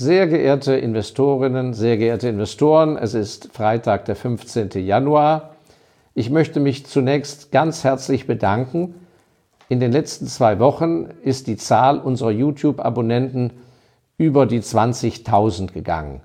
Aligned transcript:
Sehr 0.00 0.28
geehrte 0.28 0.76
Investorinnen, 0.76 1.74
sehr 1.74 1.98
geehrte 1.98 2.26
Investoren, 2.26 2.96
es 2.96 3.12
ist 3.12 3.50
Freitag, 3.52 4.06
der 4.06 4.16
15. 4.16 4.70
Januar. 4.76 5.56
Ich 6.14 6.30
möchte 6.30 6.58
mich 6.58 6.86
zunächst 6.86 7.52
ganz 7.52 7.84
herzlich 7.84 8.26
bedanken. 8.26 8.94
In 9.68 9.78
den 9.78 9.92
letzten 9.92 10.26
zwei 10.26 10.58
Wochen 10.58 11.08
ist 11.22 11.48
die 11.48 11.58
Zahl 11.58 11.98
unserer 11.98 12.30
YouTube-Abonnenten 12.30 13.52
über 14.16 14.46
die 14.46 14.62
20.000 14.62 15.70
gegangen. 15.70 16.22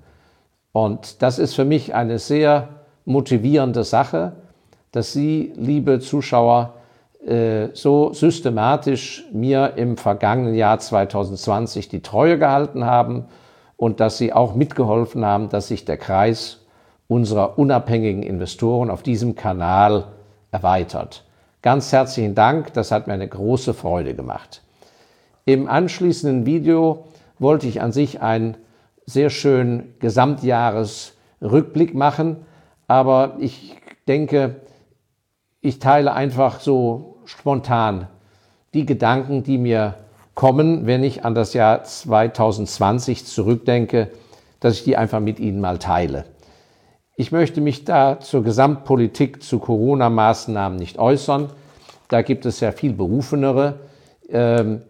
Und 0.72 1.22
das 1.22 1.38
ist 1.38 1.54
für 1.54 1.66
mich 1.66 1.94
eine 1.94 2.18
sehr 2.18 2.70
motivierende 3.04 3.84
Sache, 3.84 4.38
dass 4.94 5.12
Sie, 5.12 5.52
liebe 5.58 6.00
Zuschauer, 6.00 6.76
äh, 7.28 7.68
so 7.74 8.14
systematisch 8.14 9.26
mir 9.34 9.74
im 9.76 9.98
vergangenen 9.98 10.56
Jahr 10.56 10.80
2020 10.80 11.90
die 11.90 12.02
Treue 12.02 12.40
gehalten 12.40 12.86
haben 12.86 13.26
und 13.78 14.00
dass 14.00 14.18
Sie 14.18 14.34
auch 14.34 14.56
mitgeholfen 14.56 15.26
haben, 15.26 15.50
dass 15.50 15.68
sich 15.68 15.86
der 15.86 15.98
Kreis 15.98 16.62
unserer 17.08 17.60
unabhängigen 17.60 18.24
Investoren 18.24 18.90
auf 18.90 19.04
diesem 19.04 19.36
Kanal 19.36 20.06
erweitert. 20.52 21.24
Ganz 21.62 21.92
herzlichen 21.92 22.36
Dank, 22.36 22.74
das 22.74 22.92
hat 22.92 23.08
mir 23.08 23.14
eine 23.14 23.28
große 23.28 23.74
Freude 23.74 24.14
gemacht. 24.16 24.62
Im 25.46 25.68
anschließenden 25.68 26.46
Video 26.46 27.06
wollte 27.38 27.68
ich 27.68 27.82
an 27.82 27.92
sich 27.92 28.22
einen 28.22 28.58
sehr 29.06 29.30
schönen 29.30 29.94
Gesamtjahresrückblick 30.00 31.94
machen, 31.94 32.38
aber 32.88 33.36
ich 33.40 33.76
denke, 34.08 34.62
ich 35.62 35.80
teile 35.80 36.14
einfach 36.14 36.60
so 36.60 37.18
spontan 37.26 38.08
die 38.74 38.86
Gedanken, 38.86 39.44
die 39.44 39.58
mir 39.58 39.96
kommen, 40.36 40.86
wenn 40.86 41.04
ich 41.04 41.26
an 41.26 41.34
das 41.34 41.54
Jahr 41.54 41.84
2020 41.84 43.26
zurückdenke, 43.26 44.10
dass 44.60 44.76
ich 44.76 44.84
die 44.84 44.98
einfach 44.98 45.22
mit 45.22 45.40
Ihnen 45.40 45.62
mal 45.62 45.80
teile. 45.80 46.26
Ich 47.16 47.32
möchte 47.32 47.62
mich 47.62 47.86
da 47.86 48.20
zur 48.20 48.44
Gesamtpolitik 48.44 49.42
zu 49.42 49.60
Corona-Maßnahmen 49.60 50.78
nicht 50.78 51.00
äußern. 51.00 51.50
Da 52.10 52.22
gibt 52.22 52.46
es 52.46 52.60
ja 52.60 52.74
viel 52.74 52.92
berufenere. 52.92 53.80
Ähm, 54.30 54.82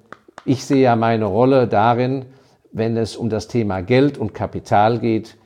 ich 0.44 0.66
sehe 0.66 0.82
ja 0.82 0.96
meine 0.96 1.26
Rolle 1.26 1.68
darin, 1.68 2.26
wenn 2.72 2.98
es 2.98 3.16
um 3.16 3.30
das 3.30 3.48
Thema 3.48 3.82
Geld 3.82 4.18
und 4.18 4.34
Kapital 4.34 5.00
geht, 5.00 5.38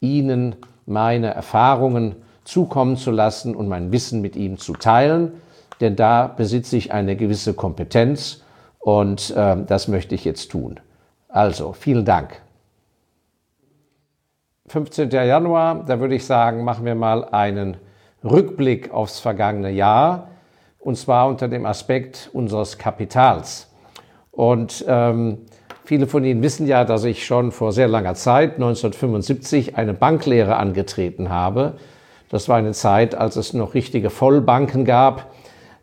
Ihnen 0.00 0.54
meine 0.86 1.34
Erfahrungen 1.34 2.14
zukommen 2.44 2.96
zu 2.96 3.10
lassen 3.10 3.56
und 3.56 3.68
mein 3.68 3.90
Wissen 3.90 4.20
mit 4.20 4.36
Ihnen 4.36 4.58
zu 4.58 4.74
teilen. 4.74 5.32
Denn 5.80 5.96
da 5.96 6.28
besitze 6.28 6.76
ich 6.76 6.92
eine 6.92 7.16
gewisse 7.16 7.54
Kompetenz 7.54 8.42
und 8.78 9.30
äh, 9.30 9.56
das 9.66 9.88
möchte 9.88 10.14
ich 10.14 10.24
jetzt 10.24 10.50
tun. 10.50 10.80
Also, 11.28 11.72
vielen 11.72 12.04
Dank. 12.04 12.40
15. 14.68 15.10
Januar, 15.10 15.84
da 15.86 16.00
würde 16.00 16.14
ich 16.14 16.26
sagen, 16.26 16.64
machen 16.64 16.84
wir 16.84 16.94
mal 16.94 17.24
einen 17.24 17.76
Rückblick 18.22 18.92
aufs 18.92 19.18
vergangene 19.18 19.70
Jahr 19.70 20.28
und 20.78 20.96
zwar 20.96 21.28
unter 21.28 21.48
dem 21.48 21.66
Aspekt 21.66 22.30
unseres 22.32 22.78
Kapitals. 22.78 23.70
Und 24.30 24.84
ähm, 24.86 25.38
viele 25.84 26.06
von 26.06 26.24
Ihnen 26.24 26.42
wissen 26.42 26.66
ja, 26.66 26.84
dass 26.84 27.04
ich 27.04 27.26
schon 27.26 27.50
vor 27.50 27.72
sehr 27.72 27.88
langer 27.88 28.14
Zeit, 28.14 28.54
1975, 28.54 29.76
eine 29.76 29.94
Banklehre 29.94 30.56
angetreten 30.56 31.30
habe. 31.30 31.74
Das 32.28 32.48
war 32.48 32.56
eine 32.56 32.72
Zeit, 32.72 33.14
als 33.14 33.36
es 33.36 33.54
noch 33.54 33.74
richtige 33.74 34.10
Vollbanken 34.10 34.84
gab 34.84 35.26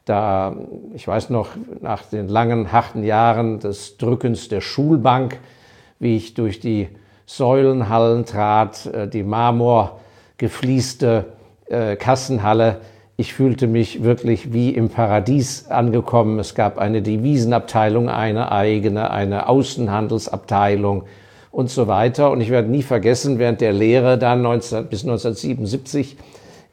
da, 0.05 0.55
ich 0.93 1.07
weiß 1.07 1.31
noch, 1.31 1.49
nach 1.81 2.03
den 2.03 2.27
langen, 2.27 2.71
harten 2.71 3.03
Jahren 3.03 3.59
des 3.59 3.97
Drückens 3.97 4.47
der 4.47 4.61
Schulbank, 4.61 5.39
wie 5.99 6.15
ich 6.15 6.35
durch 6.35 6.59
die 6.59 6.89
Säulenhallen 7.25 8.25
trat, 8.25 8.85
äh, 8.85 9.07
die 9.07 9.23
marmorgefließte 9.23 11.25
äh, 11.67 11.95
Kassenhalle. 11.95 12.81
Ich 13.17 13.33
fühlte 13.33 13.65
mich 13.67 14.03
wirklich 14.03 14.53
wie 14.53 14.69
im 14.69 14.89
Paradies 14.89 15.67
angekommen. 15.69 16.37
Es 16.37 16.53
gab 16.53 16.77
eine 16.77 17.01
Devisenabteilung, 17.01 18.09
eine 18.09 18.51
eigene, 18.51 19.09
eine 19.09 19.49
Außenhandelsabteilung 19.49 21.05
und 21.49 21.71
so 21.71 21.87
weiter. 21.87 22.29
Und 22.29 22.41
ich 22.41 22.51
werde 22.51 22.69
nie 22.69 22.83
vergessen, 22.83 23.39
während 23.39 23.61
der 23.61 23.73
Lehre 23.73 24.19
dann 24.19 24.43
19, 24.43 24.85
bis 24.87 25.03
1977 25.03 26.17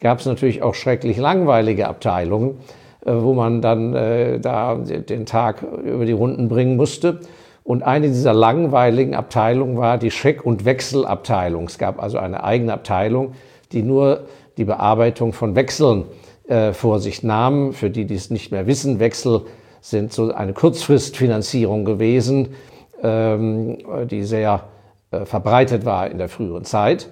gab 0.00 0.18
es 0.18 0.26
natürlich 0.26 0.62
auch 0.62 0.74
schrecklich 0.74 1.16
langweilige 1.16 1.88
Abteilungen. 1.88 2.58
Äh, 3.04 3.14
wo 3.20 3.34
man 3.34 3.60
dann 3.60 3.94
äh, 3.96 4.38
da 4.38 4.76
den 4.76 5.26
Tag 5.26 5.62
über 5.62 6.04
die 6.04 6.12
Runden 6.12 6.48
bringen 6.48 6.76
musste. 6.76 7.18
Und 7.64 7.82
eine 7.82 8.06
dieser 8.08 8.32
langweiligen 8.32 9.16
Abteilungen 9.16 9.76
war 9.76 9.98
die 9.98 10.12
Scheck- 10.12 10.46
und 10.46 10.64
Wechselabteilung. 10.64 11.64
Es 11.64 11.78
gab 11.78 12.00
also 12.00 12.18
eine 12.18 12.44
eigene 12.44 12.72
Abteilung, 12.72 13.32
die 13.72 13.82
nur 13.82 14.26
die 14.56 14.64
Bearbeitung 14.64 15.32
von 15.32 15.56
Wechseln 15.56 16.04
äh, 16.46 16.72
vor 16.72 17.00
sich 17.00 17.24
nahm. 17.24 17.72
Für 17.72 17.90
die, 17.90 18.04
die 18.04 18.14
es 18.14 18.30
nicht 18.30 18.52
mehr 18.52 18.68
wissen, 18.68 19.00
Wechsel 19.00 19.42
sind 19.80 20.12
so 20.12 20.32
eine 20.32 20.52
Kurzfristfinanzierung 20.52 21.84
gewesen, 21.84 22.54
ähm, 23.02 23.78
die 24.08 24.22
sehr 24.22 24.64
äh, 25.10 25.24
verbreitet 25.24 25.84
war 25.84 26.08
in 26.08 26.19
der 26.19 26.28
früheren 26.28 26.64
Zeit. 26.64 27.08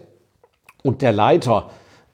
Und 0.84 1.02
der 1.02 1.10
Leiter 1.10 1.70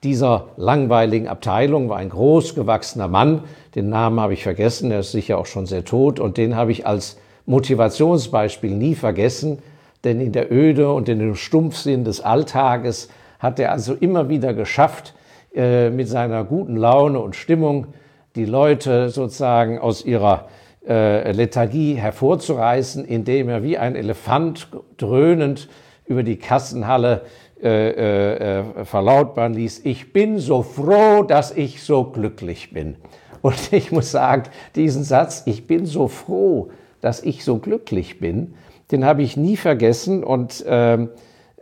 dieser 0.06 0.50
langweiligen 0.56 1.26
Abteilung 1.26 1.88
war 1.88 1.96
ein 1.96 2.10
großgewachsener 2.10 3.08
Mann, 3.08 3.42
den 3.74 3.88
Namen 3.88 4.20
habe 4.20 4.34
ich 4.34 4.44
vergessen, 4.44 4.92
er 4.92 5.00
ist 5.00 5.10
sicher 5.10 5.36
auch 5.36 5.46
schon 5.46 5.66
sehr 5.66 5.84
tot. 5.84 6.20
Und 6.20 6.36
den 6.36 6.54
habe 6.54 6.70
ich 6.70 6.86
als 6.86 7.18
Motivationsbeispiel 7.46 8.70
nie 8.70 8.94
vergessen, 8.94 9.58
denn 10.04 10.20
in 10.20 10.30
der 10.30 10.52
Öde 10.52 10.92
und 10.92 11.08
in 11.08 11.18
dem 11.18 11.34
Stumpfsinn 11.34 12.04
des 12.04 12.20
Alltages 12.20 13.08
hat 13.40 13.58
er 13.58 13.72
also 13.72 13.94
immer 13.94 14.28
wieder 14.28 14.54
geschafft, 14.54 15.14
äh, 15.54 15.90
mit 15.90 16.08
seiner 16.08 16.44
guten 16.44 16.76
Laune 16.76 17.18
und 17.18 17.34
Stimmung 17.34 17.88
die 18.36 18.44
Leute 18.44 19.08
sozusagen 19.08 19.80
aus 19.80 20.04
ihrer 20.04 20.48
äh, 20.86 21.32
Lethargie 21.32 21.94
hervorzureißen, 21.94 23.04
indem 23.04 23.48
er 23.48 23.64
wie 23.64 23.76
ein 23.76 23.96
Elefant 23.96 24.68
dröhnend 24.98 25.68
über 26.06 26.22
die 26.22 26.36
Kassenhalle 26.36 27.22
äh, 27.62 27.88
äh, 27.88 28.58
äh, 28.60 28.84
verlautbaren 28.84 29.54
ließ, 29.54 29.80
ich 29.84 30.12
bin 30.12 30.38
so 30.38 30.62
froh, 30.62 31.22
dass 31.22 31.52
ich 31.52 31.82
so 31.82 32.04
glücklich 32.04 32.74
bin. 32.74 32.96
Und 33.40 33.54
ich 33.72 33.90
muss 33.92 34.10
sagen, 34.10 34.42
diesen 34.74 35.04
Satz, 35.04 35.44
ich 35.46 35.66
bin 35.66 35.86
so 35.86 36.06
froh, 36.08 36.70
dass 37.00 37.22
ich 37.22 37.44
so 37.44 37.56
glücklich 37.56 38.20
bin, 38.20 38.54
den 38.90 39.06
habe 39.06 39.22
ich 39.22 39.38
nie 39.38 39.56
vergessen. 39.56 40.22
Und 40.22 40.64
ähm, 40.68 41.08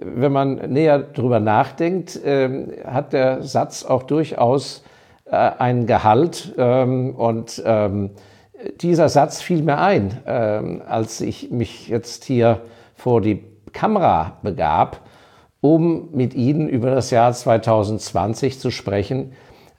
wenn 0.00 0.32
man 0.32 0.56
näher 0.72 0.98
drüber 0.98 1.38
nachdenkt, 1.38 2.18
ähm, 2.24 2.72
hat 2.84 3.12
der 3.12 3.44
Satz 3.44 3.84
auch 3.84 4.02
durchaus 4.02 4.82
äh, 5.26 5.36
einen 5.36 5.86
Gehalt. 5.86 6.54
Ähm, 6.58 7.14
und 7.14 7.62
ähm, 7.64 8.10
dieser 8.80 9.08
Satz 9.08 9.40
fiel 9.40 9.62
mir 9.62 9.78
ein, 9.78 10.18
ähm, 10.26 10.82
als 10.88 11.20
ich 11.20 11.52
mich 11.52 11.86
jetzt 11.86 12.24
hier 12.24 12.62
vor 12.96 13.20
die 13.20 13.44
Kamera 13.72 14.38
begab 14.42 15.00
um 15.64 16.10
mit 16.12 16.34
Ihnen 16.34 16.68
über 16.68 16.90
das 16.90 17.10
Jahr 17.10 17.32
2020 17.32 18.60
zu 18.60 18.70
sprechen. 18.70 19.32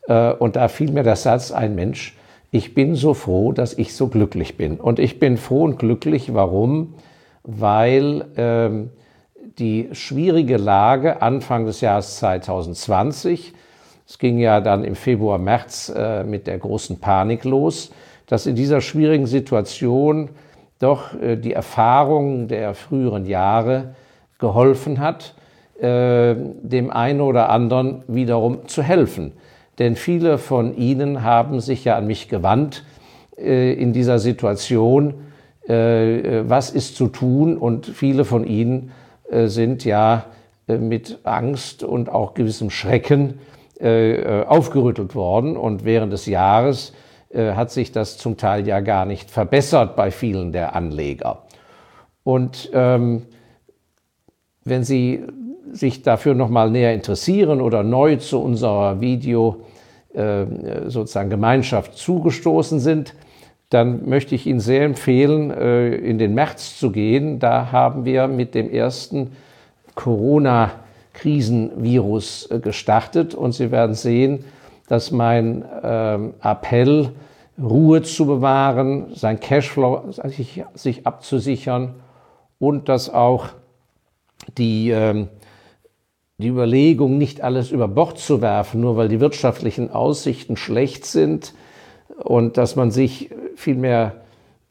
Äh, 0.08 0.32
und 0.32 0.56
da 0.56 0.68
fiel 0.68 0.92
mir 0.92 1.04
der 1.04 1.16
Satz 1.16 1.52
ein, 1.52 1.76
Mensch, 1.76 2.18
ich 2.50 2.74
bin 2.74 2.96
so 2.96 3.14
froh, 3.14 3.52
dass 3.52 3.78
ich 3.78 3.94
so 3.94 4.08
glücklich 4.08 4.58
bin. 4.58 4.80
Und 4.80 4.98
ich 4.98 5.20
bin 5.20 5.38
froh 5.38 5.64
und 5.64 5.78
glücklich, 5.78 6.34
warum? 6.34 6.96
Weil 7.44 8.26
ähm, 8.36 8.90
die 9.60 9.90
schwierige 9.92 10.58
Lage 10.58 11.22
Anfang 11.22 11.68
des 11.68 11.82
Jahres 11.82 12.16
2020, 12.18 13.54
es 14.08 14.18
ging 14.18 14.40
ja 14.40 14.62
dann 14.62 14.86
im 14.86 14.96
Februar, 14.96 15.38
März 15.38 15.94
äh, 15.96 16.24
mit 16.24 16.48
der 16.48 16.58
großen 16.58 17.00
Panik 17.00 17.44
los, 17.44 17.92
dass 18.26 18.48
in 18.48 18.56
dieser 18.56 18.82
schwierigen 18.82 19.28
Situation 19.28 20.30
doch 20.80 21.14
äh, 21.22 21.36
die 21.36 21.54
Erfahrung 21.54 22.48
der 22.48 22.74
früheren 22.74 23.28
Jahre 23.28 23.94
geholfen 24.40 25.00
hat, 25.00 25.36
äh, 25.80 26.36
dem 26.36 26.90
einen 26.92 27.22
oder 27.22 27.50
anderen 27.50 28.04
wiederum 28.08 28.68
zu 28.68 28.82
helfen. 28.82 29.34
Denn 29.80 29.96
viele 29.96 30.38
von 30.38 30.76
Ihnen 30.78 31.24
haben 31.24 31.60
sich 31.60 31.84
ja 31.84 31.98
an 31.98 32.08
mich 32.08 32.30
gewandt 32.30 32.86
äh, 33.38 33.74
in 33.74 33.92
dieser 33.92 34.20
Situation, 34.20 35.16
äh, 35.68 36.44
was 36.48 36.70
ist 36.70 36.96
zu 36.96 37.08
tun 37.08 37.58
und 37.58 37.88
viele 37.88 38.24
von 38.24 38.46
Ihnen 38.46 38.92
äh, 39.30 39.48
sind 39.48 39.84
ja 39.84 40.26
äh, 40.68 40.78
mit 40.78 41.20
Angst 41.24 41.84
und 41.84 42.10
auch 42.10 42.36
gewissem 42.36 42.70
Schrecken 42.70 43.40
äh, 43.80 44.44
aufgerüttelt 44.44 45.16
worden 45.16 45.58
und 45.58 45.84
während 45.84 46.14
des 46.14 46.26
Jahres 46.26 46.94
hat 47.34 47.70
sich 47.70 47.92
das 47.92 48.18
zum 48.18 48.38
Teil 48.38 48.66
ja 48.66 48.80
gar 48.80 49.06
nicht 49.06 49.30
verbessert 49.30 49.98
bei 49.98 50.10
vielen 50.10 50.54
der 50.54 50.74
Anleger. 50.74 51.42
Und 52.24 52.70
ähm, 52.72 53.24
wenn 54.64 54.86
Sie 54.86 55.26
sich 55.72 56.02
dafür 56.02 56.36
nochmal 56.36 56.70
näher 56.70 56.94
interessieren 56.94 57.62
oder 57.62 57.84
neu 57.84 58.18
zu 58.18 58.40
unserer 58.40 59.02
Video 59.02 59.58
äh, 60.14 60.46
sozusagen 60.88 61.30
Gemeinschaft 61.30 61.98
zugestoßen 61.98 62.80
sind, 62.80 63.16
dann 63.70 64.08
möchte 64.08 64.36
ich 64.36 64.46
Ihnen 64.46 64.60
sehr 64.60 64.84
empfehlen, 64.86 65.52
äh, 65.52 65.96
in 65.96 66.18
den 66.18 66.34
März 66.34 66.78
zu 66.80 66.92
gehen. 66.92 67.40
Da 67.40 67.72
haben 67.72 68.06
wir 68.06 68.28
mit 68.28 68.56
dem 68.56 68.70
ersten 68.70 69.32
Corona-Krisenvirus 69.96 72.52
äh, 72.52 72.60
gestartet. 72.60 73.36
Und 73.36 73.54
Sie 73.54 73.72
werden 73.72 73.96
sehen, 73.96 74.46
dass 74.88 75.12
mein 75.12 75.64
äh, 75.64 76.20
Appell, 76.42 77.12
Ruhe 77.58 78.02
zu 78.02 78.26
bewahren, 78.26 79.16
sein 79.16 79.40
Cashflow 79.40 80.12
sich, 80.12 80.62
sich 80.74 81.08
abzusichern 81.08 81.96
und 82.60 82.90
dass 82.90 83.10
auch 83.10 83.48
die, 84.58 84.92
äh, 84.92 85.28
die 86.38 86.48
Überlegung, 86.50 87.18
nicht 87.18 87.42
alles 87.42 87.72
über 87.72 87.88
Bord 87.88 88.20
zu 88.20 88.42
werfen, 88.42 88.82
nur 88.82 88.98
weil 88.98 89.08
die 89.08 89.22
wirtschaftlichen 89.22 89.90
Aussichten 89.90 90.58
schlecht 90.58 91.06
sind 91.06 91.54
und 92.24 92.58
dass 92.58 92.76
man 92.76 92.92
sich 92.92 93.30
vielmehr 93.56 94.24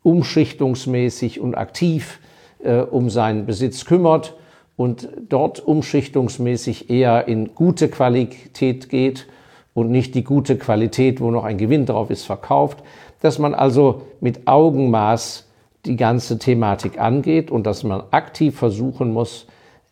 umschichtungsmäßig 0.03 1.41
und 1.41 1.55
aktiv 1.55 2.21
äh, 2.63 2.81
um 2.81 3.09
seinen 3.09 3.47
Besitz 3.47 3.87
kümmert 3.87 4.35
und 4.77 5.09
dort 5.29 5.61
umschichtungsmäßig 5.61 6.91
eher 6.91 7.29
in 7.29 7.55
gute 7.55 7.89
Qualität 7.89 8.91
geht 8.91 9.27
und 9.73 9.91
nicht 9.91 10.15
die 10.15 10.25
gute 10.25 10.59
Qualität, 10.59 11.21
wo 11.21 11.31
noch 11.31 11.45
ein 11.45 11.57
Gewinn 11.57 11.87
drauf 11.87 12.11
ist, 12.11 12.25
verkauft, 12.25 12.83
dass 13.21 13.39
man 13.39 13.55
also 13.55 14.03
mit 14.21 14.47
Augenmaß 14.47 15.49
die 15.87 15.97
ganze 15.97 16.39
Thematik 16.39 17.01
angeht 17.01 17.51
und 17.51 17.67
dass 17.67 17.85
man 17.85 18.03
aktiv 18.11 18.59
versuchen 18.59 19.13
muss, 19.13 19.47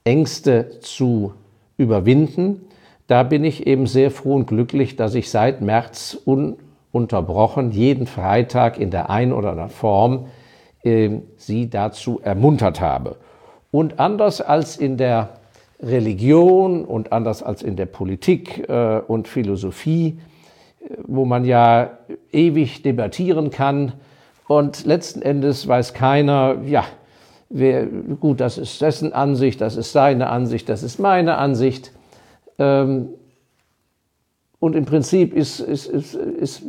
Ängste 0.05 0.81
zu 0.81 1.33
überwinden. 1.77 2.63
Da 3.07 3.23
bin 3.23 3.45
ich 3.45 3.67
eben 3.67 3.87
sehr 3.87 4.11
froh 4.11 4.35
und 4.35 4.47
glücklich, 4.47 4.97
dass 4.97 5.15
ich 5.15 5.31
seit 5.31 5.61
März 5.61 6.19
ununterbrochen 6.25 7.71
jeden 7.71 8.07
Freitag 8.07 8.79
in 8.79 8.91
der 8.91 9.11
einen 9.11 9.33
oder 9.33 9.51
anderen 9.51 9.71
Form 9.71 10.27
äh, 10.83 11.11
sie 11.37 11.69
dazu 11.69 12.21
ermuntert 12.23 12.81
habe. 12.81 13.17
Und 13.71 14.01
anders 14.01 14.41
als 14.41 14.77
in 14.77 14.97
der 14.97 15.31
Religion 15.81 16.85
und 16.85 17.13
anders 17.13 17.43
als 17.43 17.63
in 17.63 17.77
der 17.77 17.87
Politik 17.87 18.69
äh, 18.69 19.01
und 19.07 19.29
Philosophie, 19.29 20.19
äh, 20.81 20.95
wo 21.07 21.25
man 21.25 21.45
ja 21.45 21.99
ewig 22.33 22.83
debattieren 22.83 23.51
kann 23.51 23.95
und 24.47 24.85
letzten 24.85 25.23
Endes 25.23 25.67
weiß 25.67 25.95
keiner, 25.95 26.59
ja, 26.67 26.85
wer, 27.53 27.87
gut, 27.87 28.41
das 28.41 28.59
ist 28.59 28.81
dessen 28.81 29.13
Ansicht, 29.13 29.61
das 29.61 29.77
ist 29.77 29.93
seine 29.93 30.29
Ansicht, 30.29 30.69
das 30.69 30.83
ist 30.83 30.99
meine 30.99 31.37
Ansicht. 31.37 31.93
Ähm, 32.59 33.09
und 34.59 34.75
im 34.77 34.85
Prinzip 34.85 35.35
ist, 35.35 35.61
ist, 35.61 35.87
ist, 35.87 36.15
ist, 36.15 36.63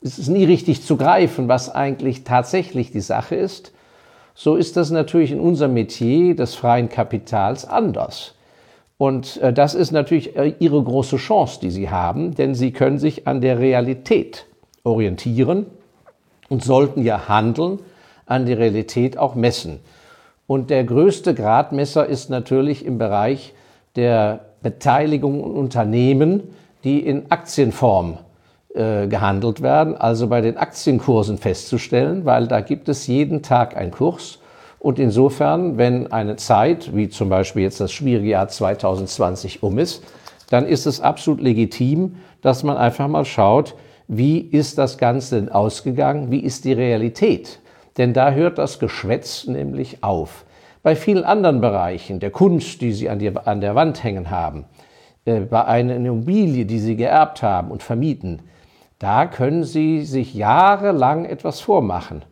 ist 0.00 0.18
es 0.18 0.28
nie 0.28 0.44
richtig 0.44 0.82
zu 0.82 0.96
greifen, 0.96 1.48
was 1.48 1.74
eigentlich 1.74 2.24
tatsächlich 2.24 2.90
die 2.90 3.00
Sache 3.00 3.34
ist. 3.34 3.72
So 4.34 4.56
ist 4.56 4.76
das 4.76 4.90
natürlich 4.90 5.32
in 5.32 5.40
unserem 5.40 5.74
Metier 5.74 6.36
des 6.36 6.54
freien 6.54 6.88
Kapitals 6.88 7.64
anders. 7.64 8.34
Und 8.96 9.36
äh, 9.38 9.52
das 9.52 9.74
ist 9.74 9.90
natürlich 9.90 10.36
äh, 10.36 10.54
Ihre 10.58 10.82
große 10.82 11.16
Chance, 11.16 11.60
die 11.60 11.70
Sie 11.70 11.90
haben, 11.90 12.34
denn 12.34 12.54
Sie 12.54 12.72
können 12.72 12.98
sich 12.98 13.26
an 13.26 13.40
der 13.40 13.58
Realität 13.58 14.46
orientieren 14.84 15.66
und 16.48 16.64
sollten 16.64 17.04
ja 17.04 17.28
handeln, 17.28 17.80
an 18.26 18.46
der 18.46 18.58
Realität 18.58 19.18
auch 19.18 19.34
messen. 19.34 19.80
Und 20.48 20.70
der 20.70 20.82
größte 20.82 21.34
Gradmesser 21.34 22.06
ist 22.06 22.30
natürlich 22.30 22.84
im 22.86 22.96
Bereich 22.96 23.52
der 23.96 24.46
Beteiligung 24.62 25.42
und 25.42 25.52
Unternehmen, 25.52 26.42
die 26.84 27.00
in 27.00 27.30
Aktienform 27.30 28.16
äh, 28.74 29.06
gehandelt 29.08 29.60
werden, 29.60 29.94
also 29.94 30.26
bei 30.26 30.40
den 30.40 30.56
Aktienkursen 30.56 31.36
festzustellen, 31.36 32.24
weil 32.24 32.48
da 32.48 32.62
gibt 32.62 32.88
es 32.88 33.06
jeden 33.06 33.42
Tag 33.42 33.76
einen 33.76 33.90
Kurs. 33.90 34.38
Und 34.78 34.98
insofern, 34.98 35.76
wenn 35.76 36.10
eine 36.12 36.36
Zeit, 36.36 36.96
wie 36.96 37.10
zum 37.10 37.28
Beispiel 37.28 37.64
jetzt 37.64 37.80
das 37.80 37.92
schwierige 37.92 38.30
Jahr 38.30 38.48
2020 38.48 39.62
um 39.62 39.78
ist, 39.78 40.02
dann 40.48 40.64
ist 40.64 40.86
es 40.86 41.02
absolut 41.02 41.42
legitim, 41.42 42.16
dass 42.40 42.62
man 42.62 42.78
einfach 42.78 43.06
mal 43.06 43.26
schaut, 43.26 43.74
wie 44.06 44.38
ist 44.38 44.78
das 44.78 44.96
Ganze 44.96 45.40
denn 45.40 45.50
ausgegangen, 45.50 46.30
wie 46.30 46.40
ist 46.40 46.64
die 46.64 46.72
Realität. 46.72 47.58
Denn 47.98 48.14
da 48.14 48.30
hört 48.30 48.58
das 48.58 48.78
Geschwätz 48.78 49.46
nämlich 49.46 50.02
auf. 50.02 50.44
Bei 50.82 50.94
vielen 50.94 51.24
anderen 51.24 51.60
Bereichen, 51.60 52.20
der 52.20 52.30
Kunst, 52.30 52.80
die 52.80 52.92
Sie 52.92 53.10
an, 53.10 53.18
die, 53.18 53.36
an 53.36 53.60
der 53.60 53.74
Wand 53.74 54.02
hängen 54.04 54.30
haben, 54.30 54.64
äh, 55.24 55.40
bei 55.40 55.64
einer 55.64 55.96
Immobilie, 55.96 56.64
die 56.64 56.78
Sie 56.78 56.96
geerbt 56.96 57.42
haben 57.42 57.70
und 57.70 57.82
vermieten, 57.82 58.40
da 59.00 59.26
können 59.26 59.64
Sie 59.64 60.04
sich 60.04 60.34
jahrelang 60.34 61.24
etwas 61.24 61.60
vormachen 61.60 62.22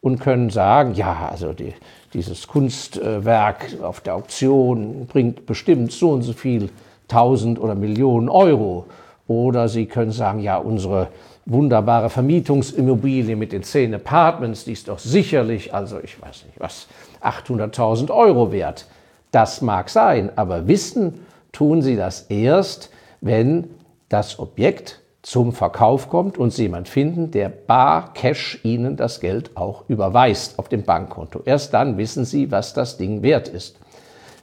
und 0.00 0.20
können 0.20 0.50
sagen, 0.50 0.94
ja, 0.94 1.28
also 1.30 1.54
die, 1.54 1.74
dieses 2.12 2.46
Kunstwerk 2.46 3.66
auf 3.82 4.00
der 4.00 4.14
Auktion 4.14 5.06
bringt 5.06 5.46
bestimmt 5.46 5.92
so 5.92 6.10
und 6.10 6.22
so 6.22 6.34
viel 6.34 6.68
tausend 7.08 7.58
oder 7.58 7.74
Millionen 7.74 8.28
Euro. 8.28 8.86
Oder 9.26 9.68
Sie 9.68 9.86
können 9.86 10.12
sagen, 10.12 10.40
ja, 10.40 10.58
unsere 10.58 11.08
wunderbare 11.46 12.10
Vermietungsimmobilie 12.10 13.36
mit 13.36 13.52
den 13.52 13.62
zehn 13.62 13.94
Apartments, 13.94 14.64
die 14.64 14.72
ist 14.72 14.88
doch 14.88 14.98
sicherlich, 14.98 15.74
also 15.74 16.00
ich 16.02 16.20
weiß 16.20 16.44
nicht 16.46 16.58
was, 16.58 16.86
800.000 17.22 18.10
Euro 18.10 18.50
wert. 18.52 18.86
Das 19.30 19.60
mag 19.60 19.90
sein, 19.90 20.30
aber 20.36 20.68
wissen 20.68 21.26
tun 21.52 21.82
Sie 21.82 21.96
das 21.96 22.22
erst, 22.22 22.90
wenn 23.20 23.68
das 24.08 24.38
Objekt 24.38 25.00
zum 25.22 25.52
Verkauf 25.52 26.10
kommt 26.10 26.36
und 26.36 26.52
Sie 26.52 26.62
jemand 26.62 26.88
finden, 26.88 27.30
der 27.30 27.48
bar 27.48 28.12
Cash 28.12 28.60
Ihnen 28.62 28.96
das 28.96 29.20
Geld 29.20 29.56
auch 29.56 29.84
überweist 29.88 30.58
auf 30.58 30.68
dem 30.68 30.82
Bankkonto. 30.82 31.42
Erst 31.44 31.72
dann 31.72 31.96
wissen 31.96 32.24
Sie, 32.24 32.50
was 32.50 32.74
das 32.74 32.96
Ding 32.98 33.22
wert 33.22 33.48
ist. 33.48 33.78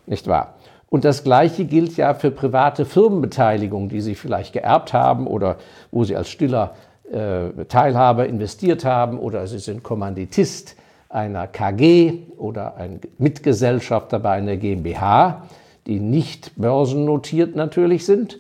Nicht 0.07 0.27
wahr? 0.27 0.55
Und 0.89 1.05
das 1.05 1.23
Gleiche 1.23 1.65
gilt 1.65 1.95
ja 1.95 2.13
für 2.13 2.31
private 2.31 2.83
Firmenbeteiligungen, 2.83 3.87
die 3.89 4.01
Sie 4.01 4.15
vielleicht 4.15 4.53
geerbt 4.53 4.91
haben 4.91 5.25
oder 5.25 5.57
wo 5.91 6.03
Sie 6.03 6.15
als 6.15 6.29
stiller 6.29 6.73
äh, 7.11 7.65
Teilhaber 7.65 8.27
investiert 8.27 8.85
haben 8.85 9.19
oder 9.19 9.47
Sie 9.47 9.59
sind 9.59 9.83
Kommanditist 9.83 10.75
einer 11.09 11.47
KG 11.47 12.19
oder 12.37 12.77
ein 12.77 13.01
Mitgesellschafter 13.17 14.19
bei 14.19 14.31
einer 14.31 14.57
GmbH, 14.57 15.43
die 15.87 15.99
nicht 15.99 16.53
börsennotiert 16.55 17.55
natürlich 17.55 18.05
sind. 18.05 18.39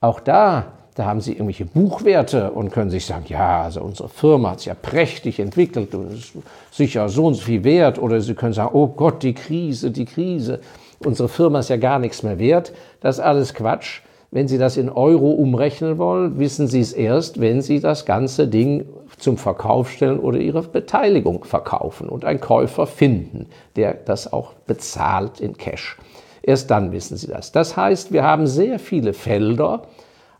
Auch 0.00 0.20
da 0.20 0.72
da 0.94 1.06
haben 1.06 1.22
Sie 1.22 1.32
irgendwelche 1.32 1.64
Buchwerte 1.64 2.50
und 2.50 2.70
können 2.70 2.90
sich 2.90 3.06
sagen, 3.06 3.24
ja, 3.28 3.62
also 3.62 3.80
unsere 3.80 4.10
Firma 4.10 4.50
hat 4.50 4.60
sich 4.60 4.66
ja 4.66 4.74
prächtig 4.74 5.40
entwickelt 5.40 5.94
und 5.94 6.12
ist 6.12 6.34
sicher 6.70 7.08
so 7.08 7.26
und 7.26 7.34
so 7.34 7.42
viel 7.42 7.64
wert. 7.64 7.98
Oder 7.98 8.20
Sie 8.20 8.34
können 8.34 8.52
sagen, 8.52 8.70
oh 8.74 8.88
Gott, 8.88 9.22
die 9.22 9.32
Krise, 9.32 9.90
die 9.90 10.04
Krise. 10.04 10.60
Unsere 10.98 11.30
Firma 11.30 11.60
ist 11.60 11.70
ja 11.70 11.78
gar 11.78 11.98
nichts 11.98 12.22
mehr 12.22 12.38
wert. 12.38 12.72
Das 13.00 13.16
ist 13.16 13.24
alles 13.24 13.54
Quatsch. 13.54 14.02
Wenn 14.34 14.48
Sie 14.48 14.56
das 14.56 14.78
in 14.78 14.88
Euro 14.88 15.30
umrechnen 15.30 15.98
wollen, 15.98 16.38
wissen 16.38 16.66
Sie 16.66 16.80
es 16.80 16.94
erst, 16.94 17.38
wenn 17.38 17.60
Sie 17.60 17.80
das 17.80 18.06
ganze 18.06 18.48
Ding 18.48 18.86
zum 19.18 19.36
Verkauf 19.36 19.90
stellen 19.90 20.18
oder 20.18 20.38
Ihre 20.38 20.62
Beteiligung 20.62 21.44
verkaufen 21.44 22.08
und 22.08 22.24
einen 22.24 22.40
Käufer 22.40 22.86
finden, 22.86 23.48
der 23.76 23.92
das 23.92 24.32
auch 24.32 24.54
bezahlt 24.66 25.38
in 25.38 25.58
Cash. 25.58 25.98
Erst 26.42 26.70
dann 26.70 26.92
wissen 26.92 27.18
Sie 27.18 27.26
das. 27.26 27.52
Das 27.52 27.76
heißt, 27.76 28.10
wir 28.14 28.24
haben 28.24 28.46
sehr 28.46 28.78
viele 28.78 29.12
Felder, 29.12 29.82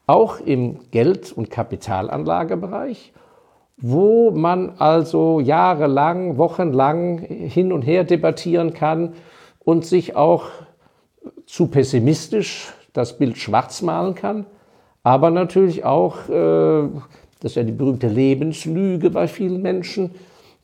auch 0.07 0.41
im 0.41 0.91
Geld- 0.91 1.31
und 1.31 1.51
Kapitalanlagebereich, 1.51 3.13
wo 3.77 4.31
man 4.31 4.73
also 4.79 5.39
jahrelang, 5.39 6.39
wochenlang 6.39 7.19
hin 7.19 7.75
und 7.75 7.83
her 7.83 8.05
debattieren 8.05 8.73
kann 8.73 9.13
und 9.59 9.85
sich 9.85 10.17
auch 10.17 10.47
zu 11.45 11.67
pessimistisch 11.67 12.73
das 12.93 13.19
Bild 13.19 13.39
schwarz 13.39 13.83
malen 13.83 14.15
kann, 14.15 14.47
aber 15.03 15.31
natürlich 15.31 15.85
auch, 15.85 16.29
äh, 16.29 16.89
das 17.41 17.53
ist 17.53 17.57
ja 17.57 17.63
die 17.63 17.73
berühmte 17.73 18.09
Lebenslüge 18.09 19.11
bei 19.11 19.29
vielen 19.29 19.63
Menschen, 19.63 20.15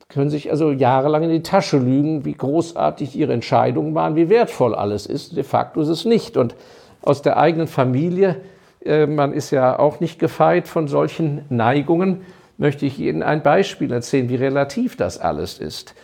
können 0.08 0.30
sich 0.30 0.50
also 0.50 0.72
jahrelang 0.72 1.24
in 1.24 1.30
die 1.30 1.42
Tasche 1.42 1.76
lügen, 1.76 2.24
wie 2.24 2.32
großartig 2.32 3.14
ihre 3.14 3.34
Entscheidungen 3.34 3.94
waren, 3.94 4.16
wie 4.16 4.30
wertvoll 4.30 4.74
alles 4.74 5.04
ist. 5.04 5.36
De 5.36 5.44
facto 5.44 5.82
ist 5.82 5.88
es 5.88 6.06
nicht. 6.06 6.38
Und 6.38 6.54
aus 7.02 7.20
der 7.20 7.36
eigenen 7.36 7.66
Familie 7.66 8.36
äh, 8.84 9.06
man 9.06 9.32
ist 9.32 9.50
ja 9.50 9.78
auch 9.78 10.00
nicht 10.00 10.18
gefeit 10.18 10.68
von 10.68 10.88
solchen 10.88 11.42
Neigungen, 11.48 12.22
möchte 12.56 12.86
ich 12.86 12.98
Ihnen 12.98 13.22
ein 13.22 13.42
Beispiel 13.42 13.92
erzählen, 13.92 14.28
wie 14.28 14.36
relativ 14.36 14.96
das 14.96 15.18
alles 15.18 15.58
ist. 15.58 15.94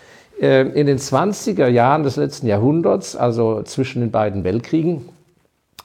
Äh, 0.41 0.69
in 0.69 0.87
den 0.87 0.99
20er 0.99 1.69
Jahren 1.69 2.03
des 2.03 2.17
letzten 2.17 2.47
Jahrhunderts, 2.47 3.17
also 3.17 3.63
zwischen 3.63 4.01
den 4.01 4.11
beiden 4.11 4.45
Weltkriegen, 4.45 5.09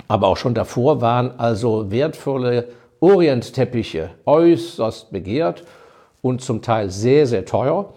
aber 0.08 0.28
auch 0.28 0.38
schon 0.38 0.54
davor, 0.54 1.02
waren 1.02 1.40
also 1.40 1.92
wertvolle 1.92 2.70
Orientteppiche 3.00 4.12
äußerst 4.26 5.12
begehrt 5.12 5.64
und 6.22 6.42
zum 6.42 6.62
Teil 6.62 6.90
sehr, 6.90 7.28
sehr 7.28 7.46
teuer. 7.46 7.94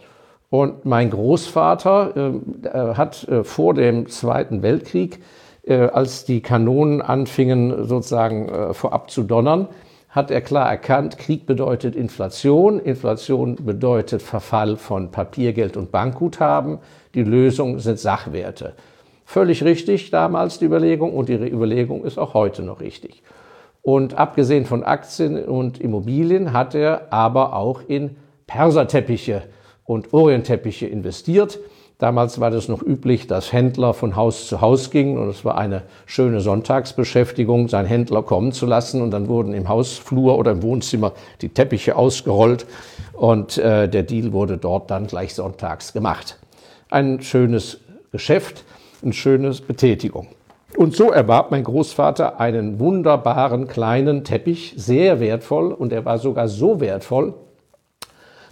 Und 0.51 0.85
mein 0.85 1.11
Großvater 1.11 2.41
äh, 2.63 2.95
hat 2.95 3.27
vor 3.45 3.75
dem 3.75 4.09
Zweiten 4.09 4.63
Weltkrieg 4.63 5.21
äh, 5.65 5.75
als 5.75 6.25
die 6.25 6.41
Kanonen 6.41 7.01
anfingen 7.01 7.87
sozusagen 7.87 8.49
äh, 8.49 8.75
vorab 8.75 9.11
zu 9.11 9.23
donnern, 9.23 9.69
hat 10.09 10.31
er 10.31 10.43
klar 10.43 10.69
erkannt, 10.69 11.17
Krieg 11.17 11.47
bedeutet 11.47 11.97
Inflation, 11.97 12.79
Inflation 12.81 13.57
bedeutet 13.57 14.21
Verfall 14.23 14.77
von 14.77 15.11
Papiergeld 15.11 15.77
und 15.77 15.91
Bankguthaben, 15.91 16.79
die 17.15 17.23
Lösung 17.23 17.79
sind 17.79 17.99
Sachwerte. 17.99 18.75
Völlig 19.33 19.65
richtig 19.65 20.11
damals 20.11 20.59
die 20.59 20.67
Überlegung 20.67 21.15
und 21.15 21.31
die 21.31 21.37
Überlegung 21.37 22.05
ist 22.05 22.19
auch 22.19 22.35
heute 22.35 22.63
noch 22.63 22.81
richtig. 22.83 23.23
Und 23.81 24.19
abgesehen 24.19 24.67
von 24.67 24.85
Aktien 24.85 25.43
und 25.43 25.81
Immobilien 25.81 26.53
hat 26.53 26.75
er 26.75 27.11
aber 27.15 27.57
auch 27.57 27.81
in 27.89 28.17
Perserteppiche 28.47 29.45
und 29.87 30.13
Orientteppiche 30.13 30.87
investiert. 30.87 31.61
Damals 31.97 32.41
war 32.41 32.51
das 32.51 32.69
noch 32.69 32.83
üblich, 32.83 33.27
dass 33.27 33.55
Händler 33.55 33.95
von 33.95 34.17
Haus 34.17 34.49
zu 34.49 34.61
Haus 34.61 34.91
gingen 34.91 35.17
und 35.17 35.31
es 35.31 35.47
war 35.47 35.57
eine 35.57 35.85
schöne 36.05 36.43
Sonntagsbeschäftigung, 36.43 37.69
seinen 37.69 37.87
Händler 37.87 38.23
kommen 38.23 38.53
zu 38.53 38.67
lassen 38.67 39.01
und 39.01 39.13
dann 39.13 39.29
wurden 39.29 39.55
im 39.55 39.67
Hausflur 39.67 40.37
oder 40.37 40.51
im 40.51 40.63
Wohnzimmer 40.63 41.13
die 41.41 41.49
Teppiche 41.49 41.97
ausgerollt 41.97 42.67
und 43.15 43.57
äh, 43.57 43.89
der 43.89 44.03
Deal 44.03 44.35
wurde 44.35 44.59
dort 44.59 44.91
dann 44.91 45.07
gleich 45.07 45.33
sonntags 45.33 45.95
gemacht. 45.95 46.39
Ein 46.91 47.23
schönes 47.23 47.81
Geschäft, 48.11 48.67
eine 49.03 49.13
schöne 49.13 49.53
Betätigung. 49.67 50.29
Und 50.77 50.97
so 50.97 51.11
erwarb 51.11 51.51
mein 51.51 51.65
Großvater 51.65 52.41
einen 52.41 52.81
wunderbaren 52.81 53.69
kleinen 53.69 54.25
Teppich, 54.25 54.75
sehr 54.77 55.21
wertvoll 55.21 55.73
und 55.73 55.93
er 55.93 56.05
war 56.05 56.19
sogar 56.19 56.49
so 56.49 56.81
wertvoll, 56.81 57.35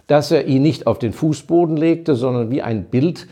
dass 0.07 0.31
er 0.31 0.45
ihn 0.45 0.61
nicht 0.61 0.87
auf 0.87 0.99
den 0.99 1.13
Fußboden 1.13 1.77
legte, 1.77 2.15
sondern 2.15 2.51
wie 2.51 2.61
ein 2.61 2.85
Bild 2.85 3.27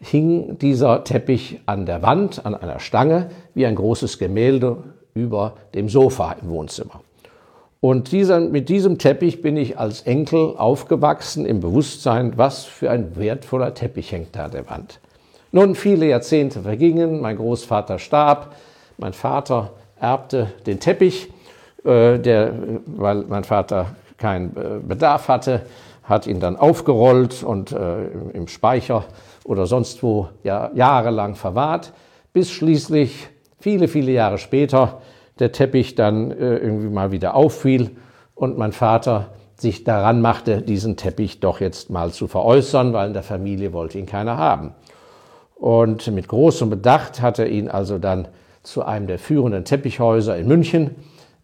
hing 0.00 0.58
dieser 0.58 1.04
Teppich 1.04 1.60
an 1.64 1.86
der 1.86 2.02
Wand, 2.02 2.44
an 2.44 2.54
einer 2.54 2.80
Stange, 2.80 3.30
wie 3.54 3.64
ein 3.64 3.76
großes 3.76 4.18
Gemälde 4.18 4.78
über 5.14 5.54
dem 5.74 5.88
Sofa 5.88 6.36
im 6.42 6.50
Wohnzimmer. 6.50 7.00
Und 7.80 8.12
dieser, 8.12 8.40
mit 8.40 8.68
diesem 8.68 8.98
Teppich 8.98 9.42
bin 9.42 9.56
ich 9.56 9.78
als 9.78 10.02
Enkel 10.02 10.56
aufgewachsen 10.56 11.46
im 11.46 11.60
Bewusstsein, 11.60 12.32
was 12.36 12.64
für 12.64 12.90
ein 12.90 13.16
wertvoller 13.16 13.74
Teppich 13.74 14.10
hängt 14.12 14.36
da 14.36 14.46
an 14.46 14.50
der 14.50 14.68
Wand. 14.68 15.00
Nun, 15.54 15.76
viele 15.76 16.06
Jahrzehnte 16.06 16.62
vergingen, 16.62 17.20
mein 17.20 17.36
Großvater 17.36 18.00
starb, 18.00 18.56
mein 18.98 19.12
Vater 19.12 19.70
erbte 20.00 20.48
den 20.66 20.80
Teppich, 20.80 21.30
äh, 21.84 22.18
der, 22.18 22.52
weil 22.86 23.18
mein 23.28 23.44
Vater 23.44 23.94
keinen 24.18 24.56
äh, 24.56 24.80
Bedarf 24.84 25.28
hatte 25.28 25.62
hat 26.02 26.26
ihn 26.26 26.40
dann 26.40 26.56
aufgerollt 26.56 27.44
und 27.44 27.70
äh, 27.70 28.06
im 28.32 28.48
Speicher 28.48 29.04
oder 29.44 29.66
sonst 29.66 30.02
wo 30.02 30.28
ja, 30.42 30.72
jahrelang 30.74 31.36
verwahrt, 31.36 31.92
bis 32.32 32.50
schließlich 32.50 33.28
viele, 33.60 33.86
viele 33.86 34.10
Jahre 34.10 34.38
später 34.38 35.02
der 35.38 35.52
Teppich 35.52 35.94
dann 35.94 36.32
äh, 36.32 36.56
irgendwie 36.56 36.88
mal 36.88 37.12
wieder 37.12 37.36
auffiel 37.36 37.92
und 38.34 38.58
mein 38.58 38.72
Vater 38.72 39.28
sich 39.56 39.84
daran 39.84 40.20
machte, 40.20 40.62
diesen 40.62 40.96
Teppich 40.96 41.38
doch 41.38 41.60
jetzt 41.60 41.90
mal 41.90 42.10
zu 42.10 42.26
veräußern, 42.26 42.92
weil 42.92 43.06
in 43.06 43.14
der 43.14 43.22
Familie 43.22 43.72
wollte 43.72 43.98
ihn 43.98 44.06
keiner 44.06 44.36
haben. 44.36 44.74
Und 45.64 46.08
mit 46.08 46.28
großem 46.28 46.68
Bedacht 46.68 47.22
hat 47.22 47.38
er 47.38 47.46
ihn 47.46 47.70
also 47.70 47.96
dann 47.96 48.28
zu 48.62 48.84
einem 48.84 49.06
der 49.06 49.18
führenden 49.18 49.64
Teppichhäuser 49.64 50.36
in 50.36 50.46
München 50.46 50.90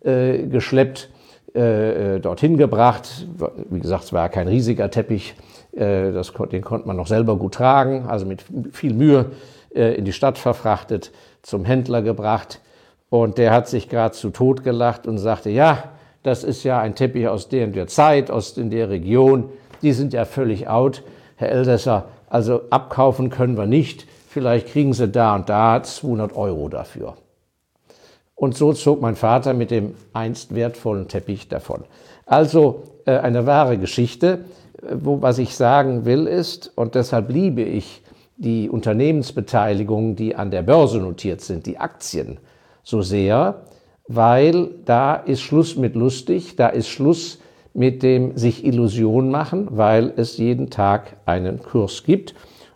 äh, 0.05 0.43
geschleppt 0.43 1.09
äh, 1.55 2.17
äh, 2.17 2.21
dorthin 2.21 2.59
gebracht. 2.59 3.27
Wie 3.71 3.81
gesagt, 3.81 4.05
es 4.05 4.13
war 4.13 4.29
kein 4.29 4.47
riesiger 4.47 4.91
Teppich, 4.91 5.35
äh, 5.73 6.13
das, 6.13 6.35
den 6.53 6.61
konnte 6.61 6.87
man 6.87 6.99
noch 6.99 7.07
selber 7.07 7.37
gut 7.37 7.55
tragen, 7.55 8.05
also 8.09 8.27
mit 8.27 8.45
viel 8.73 8.93
Mühe 8.93 9.31
äh, 9.75 9.95
in 9.95 10.05
die 10.05 10.13
Stadt 10.13 10.37
verfrachtet, 10.37 11.13
zum 11.41 11.65
Händler 11.65 12.03
gebracht. 12.03 12.61
Und 13.09 13.39
der 13.39 13.55
hat 13.55 13.69
sich 13.69 13.89
gerade 13.89 14.15
zu 14.15 14.29
Tod 14.29 14.65
gelacht 14.65 15.07
und 15.07 15.17
sagte, 15.17 15.49
ja, 15.49 15.85
das 16.25 16.45
ist 16.45 16.63
ja 16.63 16.79
ein 16.79 16.95
Teppich 16.95 17.27
aus 17.27 17.49
der 17.49 17.65
und 17.65 17.75
der 17.75 17.87
Zeit, 17.87 18.31
aus 18.31 18.59
in 18.59 18.69
der 18.69 18.91
Region, 18.91 19.49
die 19.81 19.93
sind 19.93 20.13
ja 20.13 20.27
völlig 20.27 20.69
out. 20.69 21.05
Herr 21.37 21.53
Elsässer, 21.53 22.05
also 22.31 22.63
abkaufen 22.71 23.29
können 23.29 23.59
wir 23.59 23.67
nicht, 23.67 24.07
vielleicht 24.29 24.69
kriegen 24.69 24.95
Sie 24.95 25.09
da 25.09 25.35
und 25.35 25.51
da 25.51 25.83
200 25.83 26.35
Euro 26.35 26.71
dafür. 26.71 27.17
Und 28.35 28.57
so 28.57 28.73
zog 28.73 29.03
mein 29.03 29.17
Vater 29.17 29.53
mit 29.53 29.71
dem 29.71 29.95
einst 30.15 30.55
wertvollen 30.55 31.09
Teppich 31.09 31.49
davon. 31.49 31.85
Also 32.25 32.85
äh, 33.05 33.19
eine 33.19 33.45
wahre 33.45 33.77
Geschichte. 33.77 34.47
Wo, 34.91 35.21
was 35.21 35.37
ich 35.37 35.57
sagen 35.57 36.07
will 36.07 36.27
ist, 36.27 36.73
und 36.75 36.95
deshalb 36.95 37.31
liebe 37.31 37.61
ich 37.61 38.03
die 38.39 38.71
Unternehmensbeteiligungen, 38.71 40.17
die 40.17 40.35
an 40.35 40.51
der 40.51 40.63
Börse 40.63 40.99
notiert 40.99 41.43
sind, 41.43 41.67
die 41.67 41.77
Aktien, 41.77 42.39
so 42.83 43.03
sehr, 43.03 43.67
weil 44.09 44.71
da 44.87 45.17
ist 45.17 45.43
Schluss 45.43 45.77
mit 45.77 45.97
lustig, 45.97 46.57
da 46.57 46.69
ist 46.69 46.89
Schluss 46.89 47.40
mit 47.75 48.03
dem 48.03 48.37
sich 48.37 48.65
Illusion 48.65 49.31
machen, 49.31 49.69
weil 49.71 50.13
es 50.17 50.37
jeden 50.39 50.71
Tag 50.71 51.17
einen 51.27 51.63
Kurs 51.63 52.05
gibt. 52.05 52.35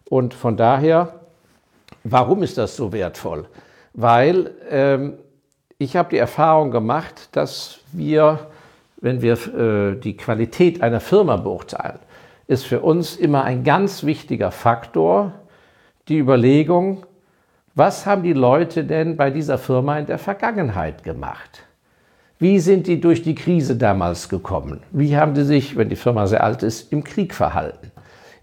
Und 0.09 0.35
von 0.35 0.57
daher, 0.57 1.21
warum 2.05 2.43
ist 2.43 2.59
das 2.59 2.77
so 2.77 2.93
wertvoll? 2.93 3.47
Weil 3.93 4.53
ähm, 4.71 5.15
ich 5.79 5.97
habe 5.97 6.11
die 6.11 6.19
Erfahrung 6.19 6.71
gemacht, 6.71 7.29
dass 7.33 7.81
wir, 7.93 8.47
wenn 9.01 9.23
wir 9.23 9.33
äh, 9.33 10.01
die 10.01 10.17
Qualität 10.17 10.83
einer 10.83 11.01
Firma 11.01 11.37
beurteilen, 11.37 11.99
ist 12.47 12.67
für 12.67 12.81
uns 12.81 13.17
immer 13.17 13.45
ein 13.45 13.65
ganz 13.65 14.05
wichtiger 14.05 14.51
Faktor 14.51 15.33
die 16.09 16.19
Überlegung, 16.19 17.07
was 17.75 18.07
haben 18.07 18.23
die 18.23 18.35
Leute 18.35 18.85
denn 18.85 19.17
bei 19.17 19.31
dieser 19.31 19.59
Firma 19.59 19.99
in 19.99 20.07
der 20.07 20.19
Vergangenheit 20.19 21.03
gemacht? 21.03 21.65
Wie 22.39 22.59
sind 22.59 22.87
die 22.87 23.01
durch 23.01 23.23
die 23.23 23.35
Krise 23.35 23.77
damals 23.77 24.29
gekommen? 24.29 24.83
Wie 24.91 25.17
haben 25.17 25.35
die 25.35 25.45
sich, 25.45 25.77
wenn 25.77 25.89
die 25.89 25.97
Firma 25.97 26.27
sehr 26.27 26.43
alt 26.43 26.63
ist, 26.63 26.93
im 26.93 27.05
Krieg 27.05 27.33
verhalten? 27.33 27.93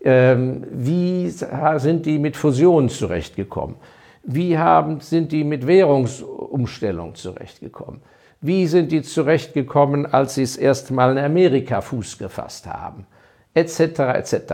Ähm, 0.04 0.66
wie 0.72 1.30
sind 1.30 2.06
die 2.06 2.18
mit 2.18 2.38
Fusionen 2.38 2.90
zurechtgekommen? 2.90 3.76
Wie 4.24 4.58
haben, 4.58 5.00
sind 5.02 5.32
die 5.32 5.44
mit 5.44 5.68
Währungsumstellung 5.68 7.16
zurechtgekommen? 7.16 8.02
Wie 8.40 8.66
sind 8.66 8.92
die 8.92 9.02
zurechtgekommen, 9.02 10.06
als 10.06 10.36
sie 10.36 10.42
das 10.42 10.58
erste 10.58 10.94
Mal 10.94 11.12
in 11.12 11.24
Amerika 11.24 11.82
Fuß 11.82 12.18
gefasst 12.18 12.66
haben? 12.66 13.06
Etc. 13.54 14.00
etc. 14.00 14.54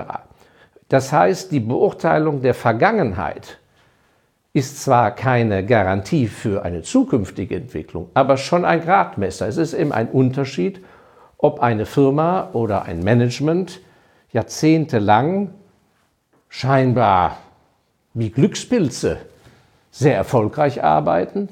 Das 0.90 1.14
heißt, 1.14 1.52
die 1.52 1.60
Beurteilung 1.60 2.42
der 2.42 2.54
Vergangenheit 2.54 3.60
ist 4.58 4.82
zwar 4.82 5.12
keine 5.12 5.64
Garantie 5.64 6.26
für 6.26 6.66
eine 6.66 6.82
zukünftige 6.82 7.56
Entwicklung, 7.56 8.10
aber 8.16 8.38
schon 8.38 8.66
ein 8.66 8.82
Gradmesser. 8.82 9.48
Es 9.48 9.58
ist 9.58 9.76
eben 9.76 9.92
ein 9.92 10.10
Unterschied, 10.10 10.84
ob 11.38 11.60
eine 11.60 11.86
Firma 11.86 12.50
oder 12.54 12.82
ein 12.86 13.02
Management 13.02 13.82
jahrzehntelang 14.34 15.52
scheinbar 16.50 17.38
wie 18.16 18.32
Glückspilze 18.32 19.18
sehr 19.92 20.16
erfolgreich 20.16 20.84
arbeiten 20.84 21.50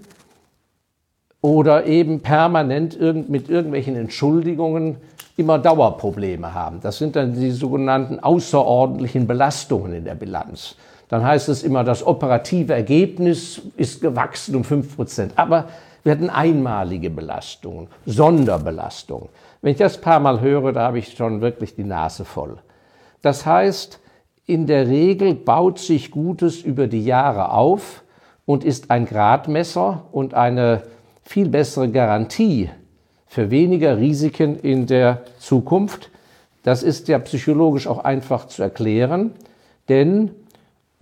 oder 1.42 1.86
eben 1.86 2.22
permanent 2.22 3.00
mit 3.30 3.50
irgendwelchen 3.50 3.96
Entschuldigungen 3.96 4.98
immer 5.38 5.60
Dauerprobleme 5.60 6.56
haben. 6.56 6.80
Das 6.82 6.98
sind 6.98 7.16
dann 7.16 7.34
die 7.34 7.52
sogenannten 7.52 8.20
außerordentlichen 8.20 9.28
Belastungen 9.28 9.94
in 9.94 10.06
der 10.06 10.16
Bilanz. 10.16 10.76
Dann 11.08 11.24
heißt 11.24 11.50
es 11.50 11.64
immer, 11.64 11.84
das 11.84 12.06
operative 12.06 12.74
Ergebnis 12.74 13.62
ist 13.78 14.02
gewachsen 14.02 14.56
um 14.56 14.64
5%. 14.64 15.32
Aber 15.36 15.70
wir 16.04 16.12
hatten 16.12 16.30
einmalige 16.30 17.10
Belastungen, 17.10 17.88
Sonderbelastungen. 18.06 19.30
Wenn 19.62 19.72
ich 19.72 19.78
das 19.78 19.98
ein 19.98 20.02
paar 20.02 20.20
Mal 20.20 20.42
höre, 20.42 20.72
da 20.72 20.82
habe 20.88 21.00
ich 21.00 21.16
schon 21.16 21.42
wirklich 21.42 21.76
die 21.76 21.84
Nase 21.84 22.26
voll. 22.26 22.58
Das 23.22 23.46
heißt, 23.46 24.00
in 24.46 24.68
der 24.68 24.88
Regel 24.88 25.34
baut 25.34 25.80
sich 25.80 26.12
Gutes 26.12 26.62
über 26.62 26.86
die 26.88 27.04
Jahre 27.04 27.52
auf 27.52 28.04
und 28.46 28.64
ist 28.64 28.92
ein 28.92 29.06
Gradmesser 29.06 30.04
und 30.12 30.36
eine 30.36 30.84
viel 31.24 31.50
bessere 31.50 31.90
Garantie 31.90 32.70
für 33.26 33.50
weniger 33.50 33.98
Risiken 33.98 34.60
in 34.60 34.86
der 34.86 35.24
Zukunft. 35.40 36.12
Das 36.62 36.84
ist 36.84 37.08
ja 37.08 37.18
psychologisch 37.20 37.88
auch 37.88 38.04
einfach 38.04 38.46
zu 38.46 38.62
erklären, 38.62 39.32
denn 39.90 40.32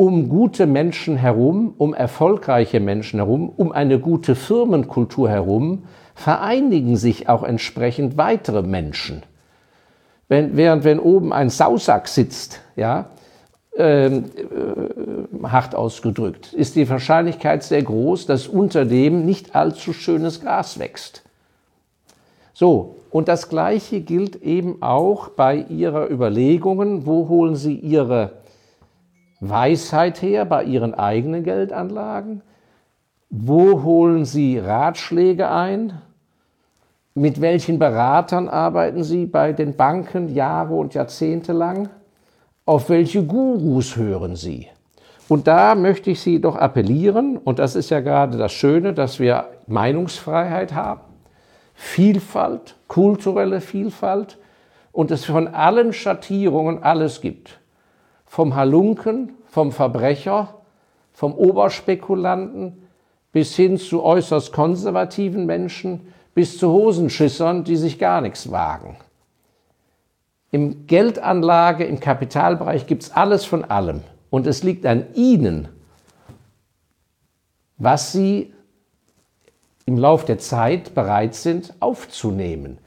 um 0.03 0.27
gute 0.27 0.67
Menschen 0.67 1.15
herum, 1.15 1.75
um 1.77 1.93
erfolgreiche 1.93 2.81
Menschen 2.81 3.19
herum, 3.19 3.47
um 3.55 3.71
eine 3.71 3.99
gute 3.99 4.35
Firmenkultur 4.35 5.29
herum, 5.29 5.85
vereinigen 6.13 6.97
sich 6.97 7.29
auch 7.29 7.41
entsprechend 7.41 8.17
weitere 8.17 8.63
Menschen. 8.63 9.23
Wenn, 10.27 10.57
während 10.57 10.83
wenn 10.83 10.99
oben 10.99 11.31
ein 11.31 11.49
Sausack 11.49 12.09
sitzt, 12.09 12.59
ja, 12.75 13.11
ähm, 13.77 14.25
äh, 14.35 15.47
hart 15.47 15.73
ausgedrückt, 15.73 16.51
ist 16.51 16.75
die 16.75 16.89
Wahrscheinlichkeit 16.89 17.63
sehr 17.63 17.81
groß, 17.81 18.25
dass 18.25 18.47
unter 18.47 18.83
dem 18.83 19.25
nicht 19.25 19.55
allzu 19.55 19.93
schönes 19.93 20.41
Gras 20.41 20.79
wächst. 20.79 21.23
So, 22.53 22.97
und 23.09 23.29
das 23.29 23.47
Gleiche 23.47 24.01
gilt 24.01 24.43
eben 24.43 24.81
auch 24.81 25.29
bei 25.29 25.65
Ihrer 25.69 26.11
Überlegungen, 26.11 27.05
wo 27.05 27.29
holen 27.29 27.55
Sie 27.55 27.75
Ihre 27.75 28.42
Weisheit 29.49 30.21
her 30.21 30.45
bei 30.45 30.63
Ihren 30.63 30.93
eigenen 30.93 31.43
Geldanlagen? 31.43 32.41
Wo 33.29 33.83
holen 33.83 34.25
Sie 34.25 34.57
Ratschläge 34.57 35.49
ein? 35.49 36.01
Mit 37.13 37.41
welchen 37.41 37.77
Beratern 37.77 38.47
arbeiten 38.47 39.03
Sie 39.03 39.25
bei 39.25 39.53
den 39.53 39.75
Banken 39.75 40.33
Jahre 40.33 40.75
und 40.75 40.93
Jahrzehnte 40.93 41.51
lang? 41.51 41.89
Auf 42.65 42.89
welche 42.89 43.23
Gurus 43.23 43.97
hören 43.97 44.35
Sie? 44.35 44.67
Und 45.27 45.47
da 45.47 45.75
möchte 45.75 46.11
ich 46.11 46.21
Sie 46.21 46.39
doch 46.39 46.55
appellieren, 46.55 47.37
und 47.37 47.59
das 47.59 47.75
ist 47.75 47.89
ja 47.89 47.99
gerade 47.99 48.37
das 48.37 48.51
Schöne, 48.51 48.93
dass 48.93 49.19
wir 49.19 49.45
Meinungsfreiheit 49.67 50.73
haben, 50.73 51.01
Vielfalt, 51.73 52.75
kulturelle 52.87 53.61
Vielfalt 53.61 54.37
und 54.91 55.11
es 55.11 55.25
von 55.25 55.47
allen 55.47 55.91
Schattierungen 55.91 56.83
alles 56.83 57.19
gibt. 57.19 57.59
Vom 58.33 58.55
Halunken, 58.55 59.33
vom 59.45 59.71
Verbrecher, 59.71 60.55
vom 61.13 61.35
Oberspekulanten 61.35 62.81
bis 63.31 63.55
hin 63.55 63.77
zu 63.77 64.01
äußerst 64.01 64.51
konservativen 64.51 65.45
Menschen, 65.45 66.11
bis 66.33 66.57
zu 66.57 66.71
Hosenschissern, 66.71 67.63
die 67.63 67.75
sich 67.75 67.99
gar 67.99 68.21
nichts 68.21 68.49
wagen. 68.49 68.97
Im 70.49 70.87
Geldanlage, 70.87 71.83
im 71.83 71.99
Kapitalbereich 71.99 72.87
gibt 72.87 73.03
es 73.03 73.11
alles 73.11 73.45
von 73.45 73.65
allem. 73.65 74.01
Und 74.31 74.47
es 74.47 74.63
liegt 74.63 74.87
an 74.87 75.13
Ihnen, 75.13 75.67
was 77.77 78.13
Sie 78.13 78.51
im 79.85 79.99
Lauf 79.99 80.25
der 80.25 80.39
Zeit 80.39 80.95
bereit 80.95 81.35
sind 81.35 81.75
aufzunehmen. 81.81 82.79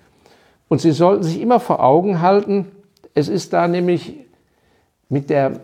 Und 0.67 0.81
Sie 0.81 0.91
sollten 0.91 1.23
sich 1.23 1.41
immer 1.41 1.61
vor 1.61 1.85
Augen 1.85 2.21
halten, 2.21 2.73
es 3.15 3.29
ist 3.29 3.53
da 3.53 3.69
nämlich 3.69 4.26
mit 5.09 5.31
der 5.31 5.61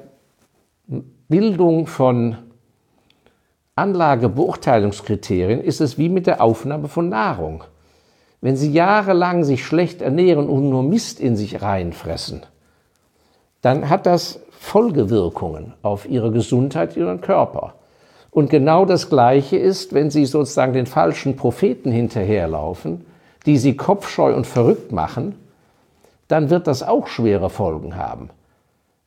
Bildung 1.28 1.86
von 1.86 2.36
Anlagebeurteilungskriterien 3.74 5.60
ist 5.62 5.80
es 5.80 5.96
wie 5.96 6.08
mit 6.08 6.26
der 6.26 6.42
Aufnahme 6.42 6.88
von 6.88 7.08
Nahrung. 7.08 7.64
Wenn 8.40 8.56
Sie 8.56 8.70
jahrelang 8.70 9.44
sich 9.44 9.64
schlecht 9.64 10.02
ernähren 10.02 10.48
und 10.48 10.68
nur 10.68 10.82
Mist 10.82 11.20
in 11.20 11.36
sich 11.36 11.62
reinfressen, 11.62 12.42
dann 13.62 13.88
hat 13.88 14.04
das 14.06 14.40
Folgewirkungen 14.50 15.74
auf 15.82 16.08
Ihre 16.08 16.30
Gesundheit, 16.32 16.96
Ihren 16.96 17.20
Körper. 17.20 17.74
Und 18.30 18.50
genau 18.50 18.84
das 18.84 19.08
Gleiche 19.08 19.56
ist, 19.56 19.94
wenn 19.94 20.10
Sie 20.10 20.26
sozusagen 20.26 20.72
den 20.72 20.86
falschen 20.86 21.36
Propheten 21.36 21.90
hinterherlaufen, 21.90 23.04
die 23.46 23.58
Sie 23.58 23.76
kopfscheu 23.76 24.34
und 24.34 24.46
verrückt 24.46 24.92
machen, 24.92 25.34
dann 26.28 26.50
wird 26.50 26.66
das 26.66 26.82
auch 26.82 27.06
schwere 27.06 27.50
Folgen 27.50 27.96
haben. 27.96 28.30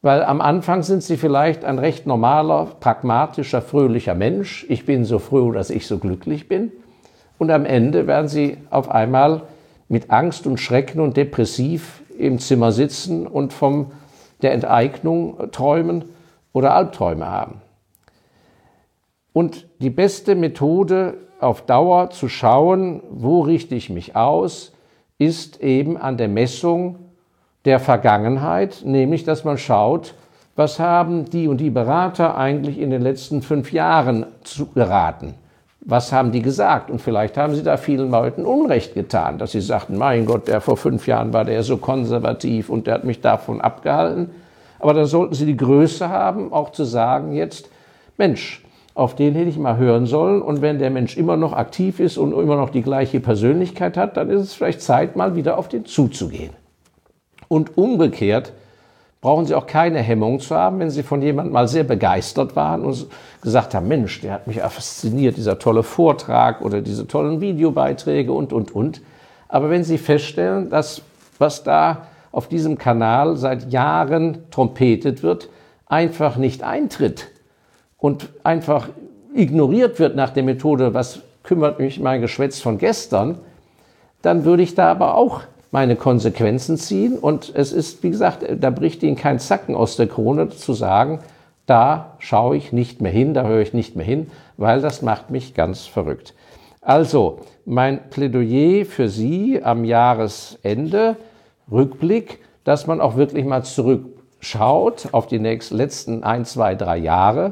Weil 0.05 0.23
am 0.23 0.39
Anfang 0.39 0.83
sind 0.83 1.01
Sie 1.01 1.17
vielleicht 1.17 1.65
ein 1.65 1.79
recht 1.79 2.05
normaler, 2.05 2.67
pragmatischer, 2.79 3.59
fröhlicher 3.59 4.13
Mensch. 4.13 4.63
Ich 4.69 4.85
bin 4.85 5.03
so 5.03 5.17
froh, 5.17 5.51
dass 5.51 5.71
ich 5.71 5.87
so 5.87 5.97
glücklich 5.97 6.47
bin. 6.47 6.71
Und 7.39 7.49
am 7.49 7.65
Ende 7.65 8.05
werden 8.05 8.27
sie 8.27 8.57
auf 8.69 8.91
einmal 8.91 9.41
mit 9.87 10.11
Angst 10.11 10.45
und 10.45 10.59
Schrecken 10.59 10.99
und 10.99 11.17
depressiv 11.17 12.03
im 12.19 12.37
Zimmer 12.37 12.71
sitzen 12.71 13.25
und 13.25 13.51
von 13.51 13.93
der 14.43 14.53
Enteignung 14.53 15.51
träumen 15.51 16.05
oder 16.53 16.75
Albträume 16.75 17.25
haben. 17.25 17.63
Und 19.33 19.67
die 19.79 19.89
beste 19.89 20.35
Methode 20.35 21.15
auf 21.39 21.63
Dauer 21.63 22.11
zu 22.11 22.29
schauen, 22.29 23.01
wo 23.09 23.41
richte 23.41 23.73
ich 23.73 23.89
mich 23.89 24.15
aus, 24.15 24.71
ist 25.17 25.61
eben 25.61 25.97
an 25.97 26.17
der 26.17 26.27
Messung 26.27 26.99
der 27.65 27.79
Vergangenheit, 27.79 28.81
nämlich 28.85 29.23
dass 29.23 29.43
man 29.43 29.57
schaut, 29.57 30.13
was 30.55 30.79
haben 30.79 31.25
die 31.25 31.47
und 31.47 31.57
die 31.57 31.69
Berater 31.69 32.37
eigentlich 32.37 32.79
in 32.79 32.89
den 32.89 33.01
letzten 33.01 33.41
fünf 33.41 33.73
Jahren 33.73 34.25
geraten 34.73 35.33
was 35.85 36.11
haben 36.11 36.31
die 36.31 36.41
gesagt? 36.41 36.89
Und 36.89 36.99
vielleicht 36.99 37.37
haben 37.37 37.55
sie 37.55 37.63
da 37.63 37.77
vielen 37.77 38.09
Leuten 38.09 38.43
Unrecht 38.43 38.95
getan, 38.95 39.37
dass 39.37 39.51
sie 39.51 39.61
sagten, 39.61 39.97
mein 39.97 40.25
Gott, 40.25 40.47
der 40.47 40.59
vor 40.59 40.77
fünf 40.77 41.07
Jahren 41.07 41.31
war 41.31 41.45
der 41.45 41.61
so 41.63 41.77
konservativ 41.77 42.69
und 42.69 42.87
der 42.87 42.95
hat 42.95 43.03
mich 43.03 43.21
davon 43.21 43.61
abgehalten. 43.61 44.31
Aber 44.79 44.93
dann 44.93 45.05
sollten 45.05 45.35
sie 45.35 45.45
die 45.45 45.55
Größe 45.55 46.09
haben, 46.09 46.51
auch 46.51 46.71
zu 46.71 46.83
sagen 46.83 47.33
jetzt, 47.33 47.69
Mensch, 48.17 48.63
auf 48.95 49.15
den 49.15 49.35
hätte 49.35 49.49
ich 49.49 49.59
mal 49.59 49.77
hören 49.77 50.07
sollen. 50.07 50.41
Und 50.41 50.61
wenn 50.61 50.79
der 50.79 50.89
Mensch 50.89 51.17
immer 51.17 51.37
noch 51.37 51.53
aktiv 51.53 51.99
ist 51.99 52.17
und 52.17 52.31
immer 52.33 52.55
noch 52.55 52.71
die 52.71 52.81
gleiche 52.81 53.19
Persönlichkeit 53.19 53.95
hat, 53.95 54.17
dann 54.17 54.29
ist 54.29 54.41
es 54.41 54.53
vielleicht 54.53 54.81
Zeit, 54.81 55.15
mal 55.15 55.35
wieder 55.35 55.57
auf 55.57 55.69
den 55.69 55.85
zuzugehen. 55.85 56.51
Und 57.47 57.77
umgekehrt, 57.77 58.53
brauchen 59.21 59.45
Sie 59.45 59.55
auch 59.55 59.65
keine 59.65 59.99
Hemmung 59.99 60.39
zu 60.39 60.55
haben, 60.55 60.79
wenn 60.79 60.91
Sie 60.91 61.01
von 61.01 61.21
jemandem 61.21 61.53
mal 61.53 61.67
sehr 61.67 61.83
begeistert 61.83 62.55
waren 62.55 62.85
und 62.85 63.07
gesagt 63.41 63.73
haben, 63.73 63.87
Mensch, 63.87 64.21
der 64.21 64.33
hat 64.33 64.45
mich 64.47 64.59
fasziniert, 64.59 65.37
dieser 65.37 65.57
tolle 65.57 65.83
Vortrag 65.83 66.61
oder 66.61 66.81
diese 66.81 67.07
tollen 67.07 67.41
Videobeiträge 67.41 68.31
und, 68.31 68.53
und, 68.53 68.75
und. 68.75 69.01
Aber 69.47 69.69
wenn 69.69 69.83
Sie 69.83 69.97
feststellen, 69.97 70.69
dass 70.69 71.01
was 71.39 71.63
da 71.63 72.07
auf 72.31 72.47
diesem 72.47 72.77
Kanal 72.77 73.37
seit 73.37 73.71
Jahren 73.71 74.43
trompetet 74.51 75.23
wird, 75.23 75.49
einfach 75.87 76.37
nicht 76.37 76.63
eintritt 76.63 77.29
und 77.97 78.29
einfach 78.43 78.89
ignoriert 79.33 79.99
wird 79.99 80.15
nach 80.15 80.29
der 80.29 80.43
Methode, 80.43 80.93
was 80.93 81.21
kümmert 81.43 81.79
mich 81.79 81.99
mein 81.99 82.21
Geschwätz 82.21 82.59
von 82.59 82.77
gestern, 82.77 83.39
dann 84.21 84.45
würde 84.45 84.63
ich 84.63 84.75
da 84.75 84.91
aber 84.91 85.15
auch 85.15 85.41
meine 85.75 85.97
Konsequenzen 85.97 86.77
ziehen. 86.77 87.17
Und 87.17 87.51
es 87.53 87.73
ist, 87.73 88.01
wie 88.01 88.09
gesagt, 88.09 88.45
da 88.61 88.69
bricht 88.69 89.03
Ihnen 89.03 89.17
kein 89.17 89.39
Zacken 89.39 89.75
aus 89.75 89.97
der 89.97 90.07
Krone 90.07 90.47
zu 90.47 90.71
sagen, 90.71 91.19
da 91.65 92.15
schaue 92.19 92.55
ich 92.55 92.71
nicht 92.71 93.01
mehr 93.01 93.11
hin, 93.11 93.33
da 93.33 93.43
höre 93.43 93.59
ich 93.59 93.73
nicht 93.73 93.93
mehr 93.93 94.05
hin, 94.05 94.31
weil 94.55 94.79
das 94.79 95.01
macht 95.01 95.31
mich 95.31 95.53
ganz 95.53 95.85
verrückt. 95.85 96.33
Also, 96.79 97.39
mein 97.65 98.09
Plädoyer 98.09 98.85
für 98.85 99.09
Sie 99.09 99.61
am 99.61 99.83
Jahresende, 99.83 101.17
Rückblick, 101.69 102.39
dass 102.63 102.87
man 102.87 103.01
auch 103.01 103.17
wirklich 103.17 103.43
mal 103.43 103.65
zurückschaut 103.65 105.09
auf 105.11 105.27
die 105.27 105.39
nächsten, 105.39 105.75
letzten 105.75 106.23
ein, 106.23 106.45
zwei, 106.45 106.75
drei 106.75 106.95
Jahre, 106.95 107.51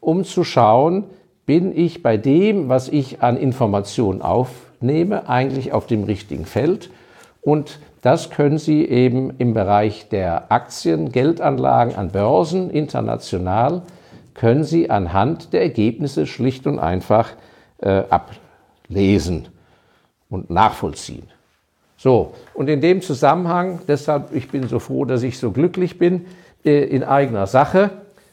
um 0.00 0.24
zu 0.24 0.42
schauen, 0.42 1.04
bin 1.44 1.76
ich 1.76 2.02
bei 2.02 2.16
dem, 2.16 2.70
was 2.70 2.88
ich 2.88 3.20
an 3.20 3.36
Informationen 3.36 4.22
aufnehme, 4.22 5.28
eigentlich 5.28 5.74
auf 5.74 5.86
dem 5.86 6.04
richtigen 6.04 6.46
Feld 6.46 6.88
und 7.42 7.78
das 8.02 8.30
können 8.30 8.58
Sie 8.58 8.84
eben 8.84 9.32
im 9.38 9.54
Bereich 9.54 10.08
der 10.08 10.52
Aktien, 10.52 11.10
Geldanlagen 11.10 11.96
an 11.96 12.10
Börsen 12.10 12.70
international, 12.70 13.82
können 14.34 14.64
Sie 14.64 14.88
anhand 14.88 15.52
der 15.52 15.62
Ergebnisse 15.62 16.26
schlicht 16.26 16.66
und 16.66 16.78
einfach 16.78 17.30
äh, 17.78 18.04
ablesen 18.08 19.48
und 20.30 20.50
nachvollziehen. 20.50 21.28
So, 21.96 22.34
und 22.54 22.68
in 22.68 22.80
dem 22.80 23.02
Zusammenhang, 23.02 23.80
deshalb, 23.88 24.32
ich 24.32 24.48
bin 24.48 24.68
so 24.68 24.78
froh, 24.78 25.04
dass 25.04 25.24
ich 25.24 25.38
so 25.38 25.50
glücklich 25.50 25.98
bin, 25.98 26.26
äh, 26.64 26.84
in 26.84 27.02
eigener 27.02 27.48
Sache, 27.48 27.90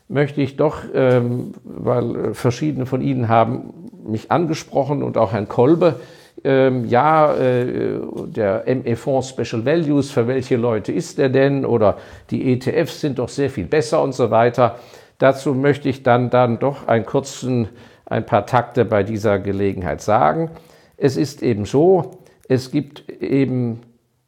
möchte 0.08 0.42
ich 0.42 0.56
doch, 0.56 0.84
ähm, 0.94 1.56
weil 1.64 2.16
äh, 2.16 2.34
verschiedene 2.36 2.86
von 2.86 3.02
Ihnen 3.02 3.28
haben 3.28 3.74
mich 4.06 4.32
angesprochen 4.32 5.02
und 5.02 5.18
auch 5.18 5.32
Herrn 5.34 5.48
Kolbe, 5.48 6.00
ähm, 6.44 6.86
ja, 6.86 7.34
äh, 7.36 8.00
der 8.28 8.64
ME-Fonds 8.68 9.30
Special 9.30 9.66
Values, 9.66 10.12
für 10.12 10.28
welche 10.28 10.58
Leute 10.58 10.92
ist 10.92 11.18
der 11.18 11.30
denn? 11.30 11.66
Oder 11.66 11.98
die 12.30 12.54
ETFs 12.54 13.02
sind 13.02 13.20
doch 13.20 13.30
sehr 13.30 13.50
viel 13.50 13.66
besser 13.66 14.02
und 14.02 14.14
so 14.14 14.32
weiter. 14.32 14.80
Dazu 15.18 15.54
möchte 15.54 15.90
ich 15.90 16.04
dann, 16.04 16.30
dann 16.30 16.60
doch 16.60 16.88
einen 16.88 17.06
kurzen, 17.06 17.70
ein 18.06 18.26
paar 18.26 18.46
Takte 18.46 18.86
bei 18.86 19.04
dieser 19.04 19.40
Gelegenheit 19.40 20.02
sagen. 20.02 20.52
Es 20.98 21.18
ist 21.18 21.42
eben 21.42 21.66
so, 21.66 22.12
es 22.48 22.72
gibt 22.72 23.10
eben 23.10 23.82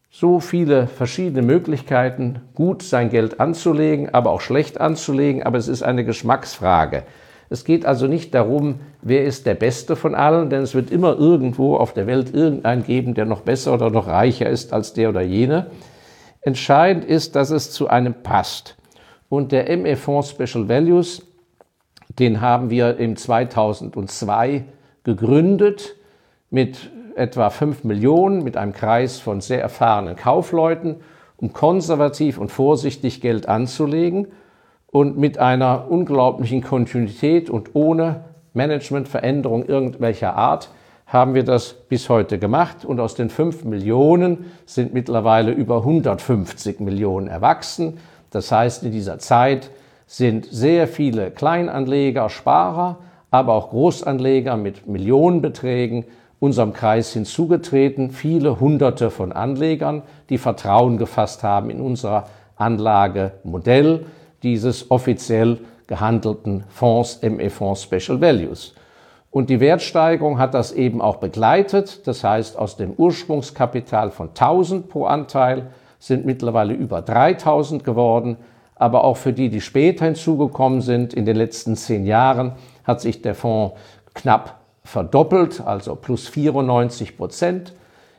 so 0.10 0.40
viele 0.40 0.88
verschiedene 0.88 1.44
Möglichkeiten, 1.44 2.40
gut 2.56 2.82
sein 2.82 3.10
Geld 3.10 3.40
anzulegen, 3.40 4.14
aber 4.14 4.32
auch 4.32 4.42
schlecht 4.42 4.82
anzulegen, 4.82 5.44
aber 5.44 5.58
es 5.58 5.68
ist 5.68 5.84
eine 5.84 6.06
Geschmacksfrage. 6.06 7.04
Es 7.50 7.64
geht 7.64 7.86
also 7.86 8.08
nicht 8.08 8.34
darum, 8.34 8.76
wer 9.02 9.24
ist 9.24 9.46
der 9.46 9.56
Beste 9.56 9.96
von 9.96 10.16
allen, 10.16 10.50
denn 10.50 10.62
es 10.62 10.76
wird 10.76 10.92
immer 10.92 11.18
irgendwo 11.18 11.78
auf 11.78 11.94
der 11.94 12.08
Welt 12.08 12.34
irgendeinen 12.34 12.84
geben, 12.84 13.14
der 13.14 13.26
noch 13.26 13.42
besser 13.42 13.74
oder 13.74 13.90
noch 13.90 14.08
reicher 14.08 14.50
ist 14.50 14.74
als 14.74 14.94
der 14.94 15.10
oder 15.10 15.22
jene. 15.22 15.68
Entscheidend 16.42 17.06
ist, 17.06 17.36
dass 17.36 17.50
es 17.50 17.72
zu 17.72 17.88
einem 17.88 18.16
passt. 18.22 18.76
Und 19.30 19.52
der 19.52 19.76
ME-Fonds 19.78 20.32
Special 20.32 20.68
Values, 20.68 21.26
den 22.20 22.42
haben 22.42 22.70
wir 22.70 22.98
im 22.98 23.16
2002 23.16 24.66
gegründet 25.04 25.96
mit 26.50 26.92
etwa 27.16 27.50
5 27.50 27.84
Millionen, 27.84 28.44
mit 28.44 28.58
einem 28.58 28.74
Kreis 28.74 29.20
von 29.20 29.42
sehr 29.42 29.62
erfahrenen 29.62 30.16
Kaufleuten, 30.16 30.98
um 31.38 31.54
konservativ 31.54 32.38
und 32.38 32.52
vorsichtig 32.52 33.22
Geld 33.22 33.48
anzulegen 33.48 34.28
und 34.92 35.18
mit 35.18 35.38
einer 35.38 35.90
unglaublichen 35.90 36.64
Kontinuität 36.64 37.50
und 37.50 37.72
ohne 37.74 38.26
Managementveränderung 38.54 39.66
irgendwelcher 39.66 40.36
Art 40.36 40.70
haben 41.06 41.34
wir 41.34 41.44
das 41.44 41.74
bis 41.74 42.10
heute 42.10 42.38
gemacht. 42.38 42.84
Und 42.84 43.00
aus 43.00 43.16
den 43.16 43.30
5 43.30 43.64
Millionen 43.64 44.52
sind 44.66 44.94
mittlerweile 44.94 45.52
über 45.52 45.78
150 45.78 46.80
Millionen 46.80 47.28
erwachsen. 47.28 47.98
Das 48.30 48.52
heißt, 48.52 48.84
in 48.84 48.92
dieser 48.92 49.20
Zeit 49.20 49.72
sind 50.06 50.46
sehr 50.46 50.88
viele 50.88 51.32
Kleinanleger, 51.32 52.30
Sparer, 52.30 52.98
aber 53.32 53.54
auch 53.54 53.70
Großanleger 53.70 54.58
mit 54.58 54.88
Millionenbeträgen 54.88 56.06
unserem 56.40 56.74
Kreis 56.74 57.14
hinzugetreten, 57.14 58.12
viele 58.12 58.60
Hunderte 58.60 59.10
von 59.10 59.32
Anlegern, 59.32 60.04
die 60.30 60.38
Vertrauen 60.38 60.98
gefasst 60.98 61.44
haben 61.44 61.70
in 61.70 61.82
unser 61.82 62.28
Anlagemodell, 62.56 64.06
dieses 64.44 64.92
offiziell 64.92 65.60
gehandelten 65.88 66.64
Fonds, 66.70 67.22
ME-Fonds 67.22 67.84
Special 67.84 68.22
Values. 68.22 68.74
Und 69.32 69.50
die 69.50 69.60
Wertsteigerung 69.60 70.40
hat 70.40 70.54
das 70.54 70.72
eben 70.72 71.02
auch 71.02 71.18
begleitet. 71.18 72.08
Das 72.08 72.24
heißt, 72.24 72.58
aus 72.58 72.78
dem 72.78 72.94
Ursprungskapital 72.94 74.12
von 74.12 74.30
1000 74.30 74.90
pro 74.90 75.06
Anteil 75.06 75.68
sind 76.00 76.26
mittlerweile 76.26 76.74
über 76.74 77.02
3000 77.02 77.84
geworden. 77.84 78.38
Aber 78.76 79.04
auch 79.04 79.18
für 79.18 79.34
die, 79.34 79.50
die 79.50 79.62
später 79.62 80.06
hinzugekommen 80.06 80.82
sind, 80.82 81.14
in 81.14 81.26
den 81.26 81.36
letzten 81.36 81.76
zehn 81.76 82.06
Jahren, 82.06 82.54
hat 82.84 83.02
sich 83.02 83.22
der 83.22 83.36
Fonds 83.36 83.76
knapp 84.14 84.60
verdoppelt, 84.84 85.62
also 85.66 85.96
plus 85.96 86.28
94 86.28 87.18
Prozent. 87.18 87.74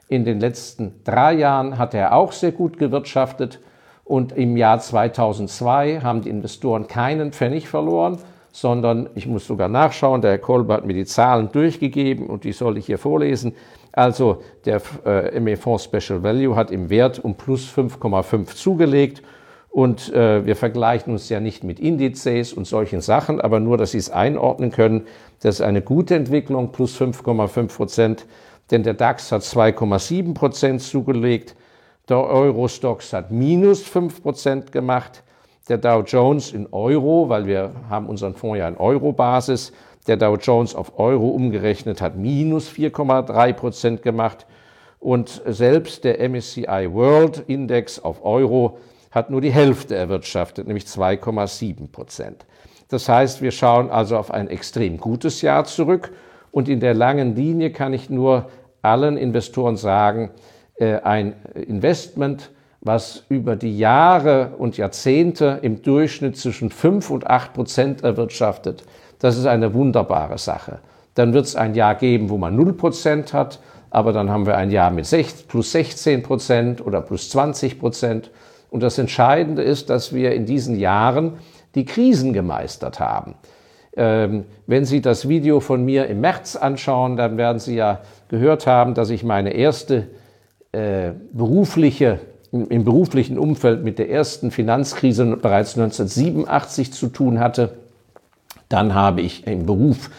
In 0.08 0.24
den 0.24 0.40
letzten 0.40 1.00
drei 1.04 1.34
Jahren 1.34 1.78
hat 1.78 1.94
er 1.94 2.14
auch 2.14 2.32
sehr 2.32 2.52
gut 2.52 2.78
gewirtschaftet. 2.78 3.60
Und 4.08 4.32
im 4.32 4.56
Jahr 4.56 4.80
2002 4.80 6.00
haben 6.00 6.22
die 6.22 6.30
Investoren 6.30 6.86
keinen 6.88 7.30
Pfennig 7.30 7.68
verloren, 7.68 8.16
sondern 8.50 9.10
ich 9.14 9.26
muss 9.26 9.46
sogar 9.46 9.68
nachschauen, 9.68 10.22
der 10.22 10.30
Herr 10.30 10.38
Kolber 10.38 10.74
hat 10.74 10.86
mir 10.86 10.94
die 10.94 11.04
Zahlen 11.04 11.52
durchgegeben 11.52 12.26
und 12.26 12.44
die 12.44 12.52
soll 12.52 12.78
ich 12.78 12.86
hier 12.86 12.96
vorlesen. 12.96 13.54
Also 13.92 14.42
der 14.64 14.80
äh, 15.04 15.38
ME-Fonds 15.38 15.84
Special 15.84 16.22
Value 16.22 16.56
hat 16.56 16.70
im 16.70 16.88
Wert 16.88 17.22
um 17.22 17.34
plus 17.34 17.70
5,5 17.70 18.56
zugelegt 18.56 19.22
und 19.68 20.10
äh, 20.14 20.46
wir 20.46 20.56
vergleichen 20.56 21.12
uns 21.12 21.28
ja 21.28 21.38
nicht 21.38 21.62
mit 21.62 21.78
Indizes 21.78 22.54
und 22.54 22.66
solchen 22.66 23.02
Sachen, 23.02 23.42
aber 23.42 23.60
nur, 23.60 23.76
dass 23.76 23.90
Sie 23.90 23.98
es 23.98 24.08
einordnen 24.08 24.70
können, 24.70 25.06
das 25.42 25.56
ist 25.56 25.60
eine 25.60 25.82
gute 25.82 26.14
Entwicklung, 26.14 26.72
plus 26.72 26.98
5,5 26.98 27.76
Prozent, 27.76 28.26
denn 28.70 28.84
der 28.84 28.94
DAX 28.94 29.30
hat 29.32 29.42
2,7 29.42 30.32
Prozent 30.32 30.80
zugelegt, 30.80 31.54
der 32.08 32.24
Eurostox 32.24 33.12
hat 33.12 33.30
minus 33.30 33.82
5 33.82 34.22
Prozent 34.22 34.72
gemacht, 34.72 35.22
der 35.68 35.78
Dow 35.78 36.02
Jones 36.02 36.52
in 36.52 36.66
Euro, 36.72 37.28
weil 37.28 37.46
wir 37.46 37.72
haben 37.90 38.06
unseren 38.06 38.34
Fonds 38.34 38.58
ja 38.58 38.68
in 38.68 38.76
Euro-Basis, 38.76 39.72
der 40.06 40.16
Dow 40.16 40.36
Jones 40.36 40.74
auf 40.74 40.98
Euro 40.98 41.28
umgerechnet 41.28 42.00
hat 42.00 42.16
minus 42.16 42.70
4,3 42.70 43.52
Prozent 43.52 44.02
gemacht. 44.02 44.46
Und 45.00 45.42
selbst 45.46 46.02
der 46.02 46.26
MSCI 46.26 46.88
World 46.90 47.44
Index 47.46 48.00
auf 48.00 48.24
Euro 48.24 48.78
hat 49.10 49.30
nur 49.30 49.42
die 49.42 49.52
Hälfte 49.52 49.94
erwirtschaftet, 49.94 50.66
nämlich 50.66 50.84
2,7 50.84 51.92
Prozent. 51.92 52.46
Das 52.88 53.08
heißt, 53.08 53.42
wir 53.42 53.50
schauen 53.50 53.90
also 53.90 54.16
auf 54.16 54.30
ein 54.30 54.48
extrem 54.48 54.96
gutes 54.96 55.42
Jahr 55.42 55.64
zurück. 55.64 56.10
Und 56.50 56.70
in 56.70 56.80
der 56.80 56.94
langen 56.94 57.36
Linie 57.36 57.70
kann 57.70 57.92
ich 57.92 58.08
nur 58.08 58.48
allen 58.80 59.18
Investoren 59.18 59.76
sagen, 59.76 60.30
ein 60.80 61.34
Investment, 61.54 62.50
was 62.80 63.24
über 63.28 63.56
die 63.56 63.76
Jahre 63.76 64.52
und 64.58 64.76
Jahrzehnte 64.76 65.58
im 65.62 65.82
Durchschnitt 65.82 66.36
zwischen 66.36 66.70
5 66.70 67.10
und 67.10 67.26
8 67.26 67.52
Prozent 67.52 68.04
erwirtschaftet, 68.04 68.84
das 69.18 69.36
ist 69.36 69.46
eine 69.46 69.74
wunderbare 69.74 70.38
Sache. 70.38 70.78
Dann 71.14 71.32
wird 71.32 71.46
es 71.46 71.56
ein 71.56 71.74
Jahr 71.74 71.96
geben, 71.96 72.30
wo 72.30 72.38
man 72.38 72.54
0 72.54 72.74
Prozent 72.74 73.32
hat, 73.32 73.58
aber 73.90 74.12
dann 74.12 74.30
haben 74.30 74.46
wir 74.46 74.56
ein 74.56 74.70
Jahr 74.70 74.90
mit 74.90 75.08
plus 75.48 75.72
16 75.72 76.22
Prozent 76.22 76.84
oder 76.84 77.00
plus 77.00 77.30
20 77.30 77.80
Prozent. 77.80 78.30
Und 78.70 78.82
das 78.82 78.98
Entscheidende 78.98 79.62
ist, 79.62 79.90
dass 79.90 80.12
wir 80.12 80.32
in 80.32 80.46
diesen 80.46 80.78
Jahren 80.78 81.38
die 81.74 81.84
Krisen 81.84 82.32
gemeistert 82.32 83.00
haben. 83.00 83.34
Ähm, 83.96 84.44
wenn 84.66 84.84
Sie 84.84 85.00
das 85.00 85.28
Video 85.28 85.58
von 85.60 85.84
mir 85.84 86.06
im 86.06 86.20
März 86.20 86.54
anschauen, 86.54 87.16
dann 87.16 87.36
werden 87.36 87.58
Sie 87.58 87.74
ja 87.74 88.00
gehört 88.28 88.66
haben, 88.66 88.94
dass 88.94 89.10
ich 89.10 89.24
meine 89.24 89.54
erste 89.54 90.08
äh, 90.72 91.12
berufliche, 91.32 92.20
im, 92.52 92.68
im 92.68 92.84
beruflichen 92.84 93.38
Umfeld 93.38 93.84
mit 93.84 93.98
der 93.98 94.10
ersten 94.10 94.50
Finanzkrise 94.50 95.24
bereits 95.36 95.78
1987 95.78 96.92
zu 96.92 97.08
tun 97.08 97.40
hatte. 97.40 97.78
Dann 98.68 98.94
habe 98.94 99.22
ich 99.22 99.46
im 99.46 99.66
Beruf 99.66 100.10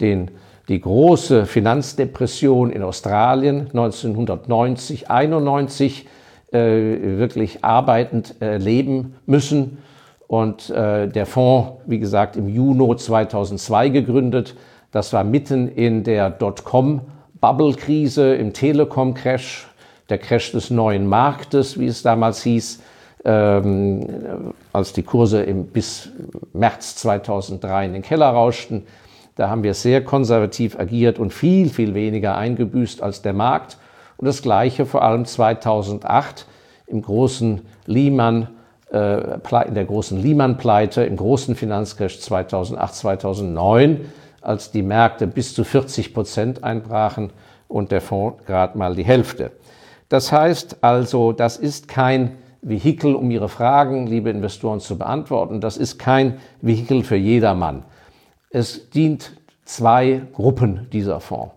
den, 0.00 0.30
die 0.68 0.80
große 0.80 1.46
Finanzdepression 1.46 2.70
in 2.70 2.82
Australien 2.82 3.68
1990, 3.72 5.10
91 5.10 6.06
äh, 6.52 7.18
wirklich 7.18 7.64
arbeitend 7.64 8.36
äh, 8.40 8.58
leben 8.58 9.16
müssen. 9.26 9.78
Und 10.28 10.70
äh, 10.70 11.08
der 11.08 11.26
Fonds, 11.26 11.72
wie 11.86 11.98
gesagt, 11.98 12.36
im 12.36 12.48
Juni 12.48 12.96
2002 12.96 13.88
gegründet. 13.90 14.54
Das 14.90 15.12
war 15.12 15.22
mitten 15.24 15.68
in 15.68 16.04
der 16.04 16.30
Dotcom-Bubble-Krise, 16.30 18.34
im 18.34 18.52
Telekom-Crash, 18.52 19.68
der 20.08 20.18
Crash 20.18 20.52
des 20.52 20.70
neuen 20.70 21.06
Marktes, 21.06 21.78
wie 21.78 21.86
es 21.86 22.02
damals 22.02 22.42
hieß, 22.42 22.80
ähm, 23.24 24.52
als 24.72 24.92
die 24.92 25.02
Kurse 25.02 25.42
im, 25.42 25.66
bis 25.66 26.10
März 26.52 26.96
2003 26.96 27.86
in 27.86 27.92
den 27.92 28.02
Keller 28.02 28.28
rauschten. 28.28 28.84
Da 29.34 29.50
haben 29.50 29.62
wir 29.62 29.74
sehr 29.74 30.02
konservativ 30.04 30.78
agiert 30.78 31.18
und 31.18 31.32
viel, 31.32 31.68
viel 31.68 31.94
weniger 31.94 32.36
eingebüßt 32.36 33.02
als 33.02 33.22
der 33.22 33.32
Markt. 33.32 33.78
Und 34.16 34.26
das 34.26 34.42
Gleiche 34.42 34.86
vor 34.86 35.02
allem 35.02 35.24
2008 35.26 36.46
im 36.86 37.02
großen 37.02 37.62
Lehman, 37.86 38.48
äh, 38.92 39.34
in 39.66 39.74
der 39.74 39.84
großen 39.84 40.22
Lehman-Pleite, 40.22 41.04
im 41.04 41.16
großen 41.16 41.54
Finanzcrash 41.54 42.20
2008, 42.20 42.94
2009, 42.94 44.06
als 44.40 44.70
die 44.70 44.82
Märkte 44.82 45.26
bis 45.26 45.54
zu 45.54 45.64
40 45.64 46.14
Prozent 46.14 46.64
einbrachen 46.64 47.30
und 47.68 47.90
der 47.90 48.00
Fonds 48.00 48.44
gerade 48.46 48.78
mal 48.78 48.94
die 48.94 49.04
Hälfte. 49.04 49.50
Das 50.08 50.32
heißt 50.32 50.78
also, 50.82 51.32
das 51.32 51.56
ist 51.56 51.88
kein 51.88 52.38
Vehikel, 52.62 53.14
um 53.14 53.30
Ihre 53.30 53.48
Fragen, 53.48 54.06
liebe 54.06 54.30
Investoren, 54.30 54.80
zu 54.80 54.98
beantworten. 54.98 55.60
Das 55.60 55.76
ist 55.76 55.98
kein 55.98 56.38
Vehikel 56.60 57.02
für 57.04 57.16
jedermann. 57.16 57.84
Es 58.50 58.90
dient 58.90 59.32
zwei 59.64 60.22
Gruppen 60.32 60.88
dieser 60.92 61.20
Fonds. 61.20 61.54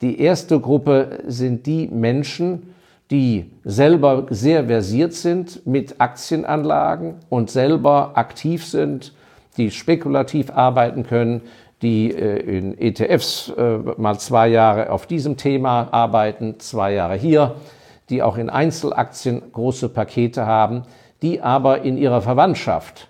Die 0.00 0.20
erste 0.20 0.58
Gruppe 0.60 1.18
sind 1.26 1.66
die 1.66 1.88
Menschen, 1.88 2.74
die 3.10 3.50
selber 3.64 4.26
sehr 4.30 4.66
versiert 4.66 5.12
sind 5.12 5.66
mit 5.66 6.00
Aktienanlagen 6.00 7.16
und 7.28 7.50
selber 7.50 8.12
aktiv 8.14 8.64
sind, 8.64 9.12
die 9.56 9.70
spekulativ 9.70 10.50
arbeiten 10.50 11.02
können, 11.02 11.42
die 11.82 12.12
äh, 12.12 12.58
in 12.58 12.78
ETFs 12.78 13.52
äh, 13.56 13.78
mal 13.96 14.18
zwei 14.18 14.48
Jahre 14.48 14.90
auf 14.90 15.06
diesem 15.06 15.36
Thema 15.36 15.88
arbeiten, 15.90 16.60
zwei 16.60 16.94
Jahre 16.94 17.16
hier, 17.16 17.56
die 18.10 18.22
auch 18.22 18.36
in 18.36 18.50
Einzelaktien 18.50 19.42
große 19.52 19.88
Pakete 19.88 20.44
haben, 20.44 20.82
die 21.22 21.40
aber 21.40 21.82
in 21.82 21.96
ihrer 21.96 22.20
Verwandtschaft 22.22 23.08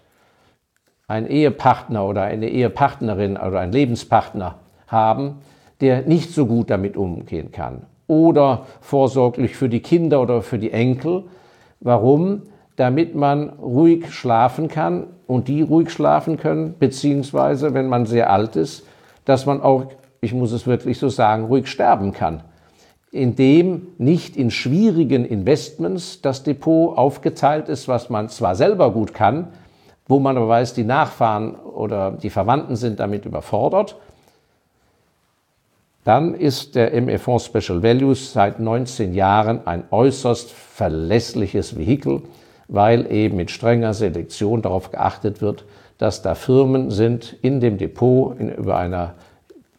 einen 1.09 1.27
Ehepartner 1.27 2.05
oder 2.05 2.23
eine 2.23 2.49
Ehepartnerin 2.49 3.37
oder 3.37 3.59
einen 3.59 3.73
Lebenspartner 3.73 4.57
haben, 4.87 5.39
der 5.81 6.03
nicht 6.03 6.33
so 6.33 6.47
gut 6.47 6.71
damit 6.71 6.97
umgehen 6.97 7.51
kann. 7.51 7.87
Oder 8.07 8.67
vorsorglich 8.81 9.57
für 9.57 9.69
die 9.69 9.81
Kinder 9.81 10.21
oder 10.21 10.43
für 10.43 10.59
die 10.59 10.73
Enkel. 10.73 11.25
Warum? 11.81 12.43
Damit 12.77 13.15
man 13.15 13.51
ruhig 13.51 14.13
schlafen 14.13 14.69
kann 14.69 15.09
und 15.27 15.49
die 15.49 15.63
ruhig 15.63 15.91
schlafen 15.91 16.37
können, 16.37 16.77
beziehungsweise, 16.79 17.75
wenn 17.75 17.89
man 17.89 18.07
sehr 18.07 18.31
alt 18.31 18.57
ist, 18.57 18.87
dass 19.25 19.47
man 19.47 19.61
auch, 19.61 19.87
ich 20.21 20.33
muss 20.33 20.53
es 20.53 20.67
wirklich 20.67 20.99
so 20.99 21.09
sagen, 21.09 21.45
ruhig 21.47 21.67
sterben 21.67 22.13
kann. 22.13 22.43
Indem 23.13 23.89
nicht 23.99 24.37
in 24.37 24.51
schwierigen 24.51 25.25
Investments 25.25 26.21
das 26.21 26.43
Depot 26.43 26.97
aufgeteilt 26.97 27.69
ist, 27.69 27.89
was 27.89 28.09
man 28.09 28.29
zwar 28.29 28.55
selber 28.55 28.93
gut 28.93 29.15
kann, 29.15 29.49
wo 30.07 30.19
man 30.19 30.37
aber 30.37 30.49
weiß, 30.49 30.75
die 30.75 30.85
Nachfahren 30.85 31.55
oder 31.55 32.13
die 32.13 32.31
Verwandten 32.31 32.77
sind 32.77 33.01
damit 33.01 33.27
überfordert, 33.27 33.97
dann 36.05 36.35
ist 36.35 36.75
der 36.75 36.99
ME-Fonds 37.01 37.47
Special 37.47 37.83
Values 37.83 38.33
seit 38.33 38.59
19 38.59 39.15
Jahren 39.15 39.67
ein 39.67 39.85
äußerst 39.91 40.51
verlässliches 40.51 41.77
Vehikel, 41.77 42.23
weil 42.69 43.11
eben 43.13 43.37
mit 43.37 43.51
strenger 43.51 43.93
Selektion 43.93 44.63
darauf 44.63 44.91
geachtet 44.91 45.43
wird, 45.43 45.65
dass 45.99 46.23
da 46.23 46.35
Firmen 46.35 46.91
sind 46.91 47.37
in 47.43 47.61
dem 47.61 47.77
Depot 47.77 48.39
in, 48.39 48.49
über 48.51 48.77
einer 48.79 49.15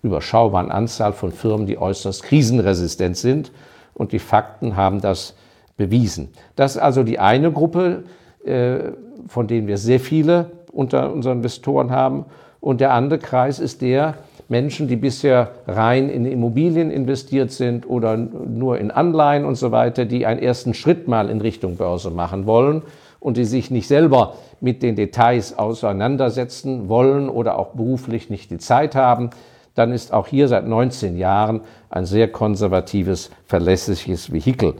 überschaubaren 0.03 0.71
Anzahl 0.71 1.13
von 1.13 1.31
Firmen, 1.31 1.67
die 1.67 1.77
äußerst 1.77 2.23
krisenresistent 2.23 3.17
sind. 3.17 3.51
Und 3.93 4.13
die 4.13 4.19
Fakten 4.19 4.75
haben 4.75 5.01
das 5.01 5.35
bewiesen. 5.77 6.29
Das 6.55 6.75
ist 6.75 6.81
also 6.81 7.03
die 7.03 7.19
eine 7.19 7.51
Gruppe, 7.51 8.03
äh, 8.45 8.91
von 9.27 9.47
denen 9.47 9.67
wir 9.67 9.77
sehr 9.77 9.99
viele 9.99 10.51
unter 10.71 11.11
unseren 11.11 11.37
Investoren 11.37 11.91
haben. 11.91 12.25
Und 12.59 12.81
der 12.81 12.93
andere 12.93 13.19
Kreis 13.19 13.59
ist 13.59 13.81
der, 13.81 14.15
Menschen, 14.51 14.89
die 14.89 14.97
bisher 14.97 15.51
rein 15.65 16.09
in 16.09 16.25
Immobilien 16.25 16.91
investiert 16.91 17.51
sind 17.51 17.89
oder 17.89 18.17
nur 18.17 18.79
in 18.79 18.91
Anleihen 18.91 19.45
und 19.45 19.55
so 19.55 19.71
weiter, 19.71 20.03
die 20.03 20.25
einen 20.25 20.41
ersten 20.41 20.73
Schritt 20.73 21.07
mal 21.07 21.29
in 21.29 21.39
Richtung 21.39 21.77
Börse 21.77 22.11
machen 22.11 22.45
wollen 22.45 22.81
und 23.21 23.37
die 23.37 23.45
sich 23.45 23.71
nicht 23.71 23.87
selber 23.87 24.33
mit 24.59 24.83
den 24.83 24.97
Details 24.97 25.57
auseinandersetzen 25.57 26.89
wollen 26.89 27.29
oder 27.29 27.57
auch 27.57 27.69
beruflich 27.69 28.29
nicht 28.29 28.51
die 28.51 28.57
Zeit 28.57 28.93
haben, 28.93 29.29
dann 29.75 29.91
ist 29.91 30.13
auch 30.13 30.27
hier 30.27 30.47
seit 30.47 30.67
19 30.67 31.17
Jahren 31.17 31.61
ein 31.89 32.05
sehr 32.05 32.27
konservatives, 32.27 33.31
verlässliches 33.45 34.31
Vehikel. 34.31 34.75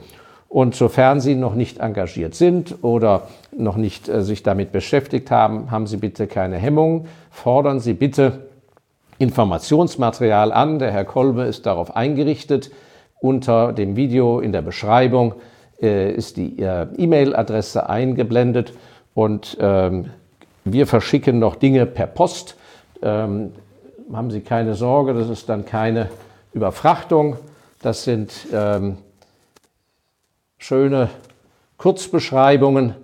Und 0.48 0.74
sofern 0.74 1.20
Sie 1.20 1.34
noch 1.34 1.54
nicht 1.54 1.78
engagiert 1.78 2.34
sind 2.34 2.76
oder 2.82 3.28
noch 3.56 3.76
nicht 3.76 4.08
äh, 4.08 4.22
sich 4.22 4.42
damit 4.42 4.70
beschäftigt 4.70 5.30
haben, 5.30 5.70
haben 5.70 5.86
Sie 5.86 5.96
bitte 5.96 6.26
keine 6.26 6.58
Hemmung. 6.58 7.06
Fordern 7.30 7.80
Sie 7.80 7.94
bitte 7.94 8.48
Informationsmaterial 9.18 10.52
an. 10.52 10.78
Der 10.78 10.90
Herr 10.90 11.06
Kolbe 11.06 11.44
ist 11.44 11.64
darauf 11.64 11.96
eingerichtet. 11.96 12.70
Unter 13.20 13.72
dem 13.72 13.96
Video 13.96 14.40
in 14.40 14.52
der 14.52 14.62
Beschreibung 14.62 15.34
äh, 15.80 16.12
ist 16.12 16.36
die 16.36 16.58
äh, 16.58 16.86
E-Mail-Adresse 16.98 17.88
eingeblendet 17.88 18.74
und 19.14 19.56
ähm, 19.60 20.10
wir 20.64 20.86
verschicken 20.86 21.38
noch 21.38 21.56
Dinge 21.56 21.86
per 21.86 22.06
Post. 22.06 22.56
Ähm, 23.02 23.52
haben 24.12 24.30
Sie 24.30 24.40
keine 24.40 24.74
Sorge, 24.74 25.14
das 25.14 25.28
ist 25.28 25.48
dann 25.48 25.64
keine 25.64 26.10
Überfrachtung. 26.52 27.36
Das 27.80 28.04
sind 28.04 28.32
ähm, 28.52 28.98
schöne 30.58 31.08
Kurzbeschreibungen, 31.78 32.94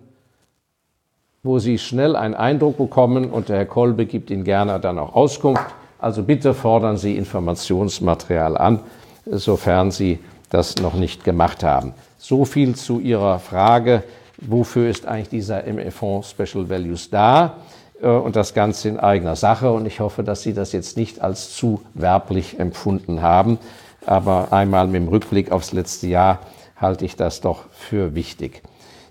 wo 1.43 1.59
Sie 1.59 1.79
schnell 1.79 2.15
einen 2.15 2.35
Eindruck 2.35 2.77
bekommen 2.79 3.31
und 3.31 3.49
der 3.49 3.59
Herr 3.59 3.67
Kolbe 3.67 4.07
gibt 4.07 4.31
Ihnen 4.31 4.45
gerne 4.45 4.79
dann 4.79 4.99
auch 4.99 5.15
Auskunft. 5.15 5.65
Also 5.99 6.23
bitte 6.23 6.55
fordern 6.55 6.97
Sie 6.97 7.17
Informationsmaterial 7.17 8.57
an, 8.57 8.81
sofern 9.27 9.91
Sie 9.91 10.21
das 10.51 10.77
noch 10.77 10.95
nicht 10.95 11.25
gemacht 11.25 11.65
haben. 11.65 11.93
So 12.19 12.45
viel 12.45 12.77
zu 12.77 13.01
Ihrer 13.01 13.39
Frage, 13.41 14.05
wofür 14.39 14.89
ist 14.89 15.07
eigentlich 15.07 15.29
dieser 15.29 15.65
ME-Fonds 15.65 16.31
Special 16.31 16.69
Values 16.69 17.11
da? 17.11 17.57
Äh, 18.03 18.09
und 18.09 18.37
das 18.37 18.55
Ganze 18.55 18.89
in 18.89 18.99
eigener 18.99 19.37
Sache. 19.37 19.71
Und 19.73 19.87
ich 19.87 20.01
hoffe, 20.01 20.23
dass 20.23 20.43
Sie 20.43 20.55
das 20.55 20.73
jetzt 20.73 20.97
nicht 20.97 21.21
als 21.21 21.55
zu 21.55 21.83
werblich 21.95 22.59
empfunden 22.59 23.23
haben. 23.23 23.59
Aber 24.07 24.53
einmal 24.53 24.87
mit 24.87 24.97
dem 24.97 25.09
Rückblick 25.09 25.53
aufs 25.53 25.73
letzte 25.73 26.07
Jahr 26.07 26.41
halte 26.77 27.05
ich 27.05 27.17
das 27.17 27.41
doch 27.41 27.65
für 27.71 28.15
wichtig. 28.15 28.63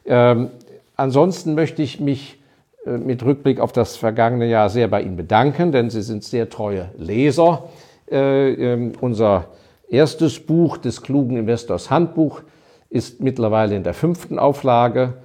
Ähm, 0.06 0.50
ansonsten 0.96 1.54
möchte 1.54 1.82
ich 1.82 2.00
mich 2.00 2.40
äh, 2.86 2.98
mit 2.98 3.24
Rückblick 3.24 3.60
auf 3.60 3.74
das 3.74 3.98
vergangene 3.98 4.48
Jahr 4.48 4.70
sehr 4.70 4.88
bei 4.88 5.02
Ihnen 5.02 5.18
bedanken, 5.18 5.72
denn 5.72 5.90
Sie 5.90 6.02
sind 6.02 6.24
sehr 6.24 6.50
treue 6.50 6.90
Leser. 6.98 7.66
Äh, 8.10 8.54
äh, 8.54 8.92
unser 9.02 9.48
erstes 9.90 10.40
Buch 10.40 10.78
des 10.78 11.02
klugen 11.02 11.38
Investors 11.38 11.90
Handbuch 11.90 12.42
ist 12.90 13.22
mittlerweile 13.22 13.76
in 13.76 13.84
der 13.84 13.94
fünften 13.94 14.40
Auflage 14.40 15.16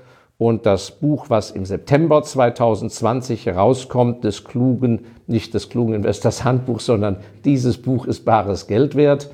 und 0.42 0.66
das 0.66 0.90
Buch, 0.90 1.26
was 1.28 1.52
im 1.52 1.64
September 1.64 2.20
2020 2.20 3.46
herauskommt, 3.46 4.24
des 4.24 4.42
klugen, 4.42 5.06
nicht 5.28 5.54
des 5.54 5.68
klugen 5.68 5.94
Investors 5.94 6.42
Handbuch, 6.42 6.80
sondern 6.80 7.18
dieses 7.44 7.78
Buch 7.78 8.06
ist 8.06 8.24
bares 8.24 8.66
Geld 8.66 8.96
wert. 8.96 9.30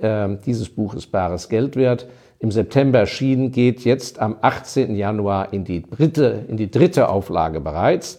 Äh, 0.00 0.38
dieses 0.44 0.68
Buch 0.68 0.94
ist 0.94 1.12
bares 1.12 1.48
Geld 1.48 1.76
wert 1.76 2.08
im 2.40 2.50
September 2.50 2.98
erschienen, 2.98 3.52
geht 3.52 3.84
jetzt 3.84 4.18
am 4.18 4.38
18. 4.40 4.96
Januar 4.96 5.52
in 5.52 5.62
die 5.62 5.88
dritte, 5.88 6.46
in 6.48 6.56
die 6.56 6.70
dritte 6.70 7.08
Auflage 7.10 7.60
bereits. 7.60 8.18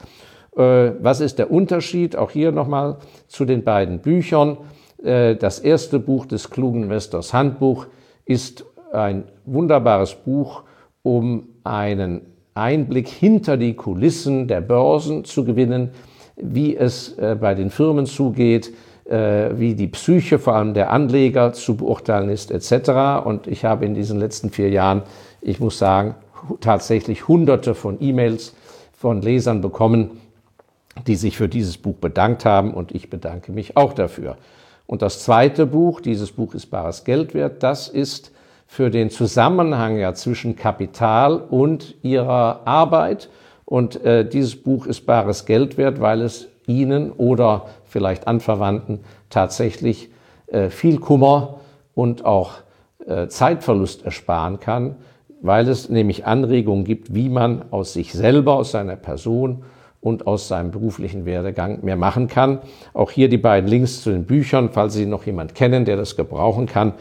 Äh, 0.56 0.92
was 1.02 1.20
ist 1.20 1.38
der 1.38 1.52
Unterschied? 1.52 2.16
Auch 2.16 2.32
hier 2.32 2.54
nochmal 2.54 3.00
zu 3.28 3.44
den 3.44 3.66
beiden 3.66 4.00
Büchern. 4.00 4.58
Äh, 5.04 5.36
das 5.36 5.60
erste 5.60 6.00
Buch 6.00 6.28
des 6.28 6.50
klugen 6.50 6.84
Investors 6.84 7.34
Handbuch 7.34 7.88
ist 8.24 8.64
ein 8.94 9.26
wunderbares 9.44 10.16
Buch, 10.16 10.64
um 11.04 11.51
einen 11.64 12.22
Einblick 12.54 13.08
hinter 13.08 13.58
die 13.58 13.76
Kulissen 13.76 14.48
der 14.48 14.62
Börsen 14.62 15.24
zu 15.24 15.46
gewinnen, 15.46 15.92
wie 16.36 16.76
es 16.76 17.18
äh, 17.18 17.38
bei 17.40 17.54
den 17.54 17.70
Firmen 17.70 18.06
zugeht, 18.06 18.74
äh, 19.06 19.50
wie 19.58 19.76
die 19.76 19.88
Psyche 19.88 20.40
vor 20.40 20.56
allem 20.56 20.74
der 20.74 20.92
Anleger 20.92 21.54
zu 21.54 21.76
beurteilen 21.76 22.30
ist 22.30 22.52
etc. 22.52 23.26
Und 23.26 23.48
ich 23.48 23.66
habe 23.66 23.86
in 23.86 23.94
diesen 23.94 24.20
letzten 24.20 24.50
vier 24.50 24.70
Jahren, 24.70 25.04
ich 25.42 25.60
muss 25.60 25.78
sagen, 25.78 26.16
tatsächlich 26.60 27.28
hunderte 27.28 27.76
von 27.76 27.98
E-Mails 28.00 28.54
von 28.94 29.22
Lesern 29.22 29.62
bekommen, 29.62 30.22
die 31.08 31.16
sich 31.16 31.38
für 31.38 31.48
dieses 31.48 31.78
Buch 31.78 31.96
bedankt 31.96 32.46
haben 32.46 32.74
und 32.74 32.92
ich 32.92 33.10
bedanke 33.10 33.52
mich 33.52 33.78
auch 33.78 33.94
dafür. 33.94 34.38
Und 34.88 35.02
das 35.02 35.24
zweite 35.24 35.66
Buch, 35.66 36.02
dieses 36.02 36.32
Buch 36.32 36.54
ist 36.54 36.68
bares 36.68 37.04
Geld 37.04 37.34
wert, 37.34 37.64
das 37.64 37.88
ist 37.88 38.32
für 38.72 38.90
den 38.90 39.10
Zusammenhang 39.10 39.98
ja 39.98 40.14
zwischen 40.14 40.56
Kapital 40.56 41.36
und 41.42 41.96
ihrer 42.04 42.62
Arbeit. 42.64 43.30
Und 43.66 44.02
äh, 44.06 44.24
dieses 44.26 44.56
Buch 44.56 44.86
ist 44.86 45.06
bares 45.06 45.46
Geld 45.46 45.78
wert, 45.78 46.00
weil 46.00 46.22
es 46.22 46.48
Ihnen 46.68 47.12
oder 47.12 47.66
vielleicht 47.84 48.28
Anverwandten 48.28 49.02
tatsächlich 49.30 50.10
äh, 50.48 50.70
viel 50.70 51.00
Kummer 51.00 51.60
und 51.96 52.24
auch 52.24 52.60
äh, 53.06 53.28
Zeitverlust 53.28 54.06
ersparen 54.06 54.62
kann, 54.62 54.96
weil 55.42 55.68
es 55.68 55.90
nämlich 55.90 56.26
Anregungen 56.26 56.86
gibt, 56.86 57.14
wie 57.14 57.28
man 57.28 57.66
aus 57.72 57.92
sich 57.92 58.14
selber, 58.14 58.54
aus 58.54 58.72
seiner 58.72 58.96
Person 58.96 59.66
und 60.00 60.28
aus 60.28 60.48
seinem 60.48 60.72
beruflichen 60.72 61.26
Werdegang 61.26 61.84
mehr 61.84 61.98
machen 61.98 62.30
kann. 62.30 62.60
Auch 62.94 63.12
hier 63.12 63.28
die 63.28 63.38
beiden 63.38 63.70
Links 63.70 64.02
zu 64.02 64.12
den 64.12 64.24
Büchern, 64.24 64.70
falls 64.72 64.94
Sie 64.94 65.06
noch 65.06 65.26
jemand 65.26 65.56
kennen, 65.56 65.84
der 65.84 65.98
das 65.98 66.16
gebrauchen 66.16 66.68
kann, 66.68 66.94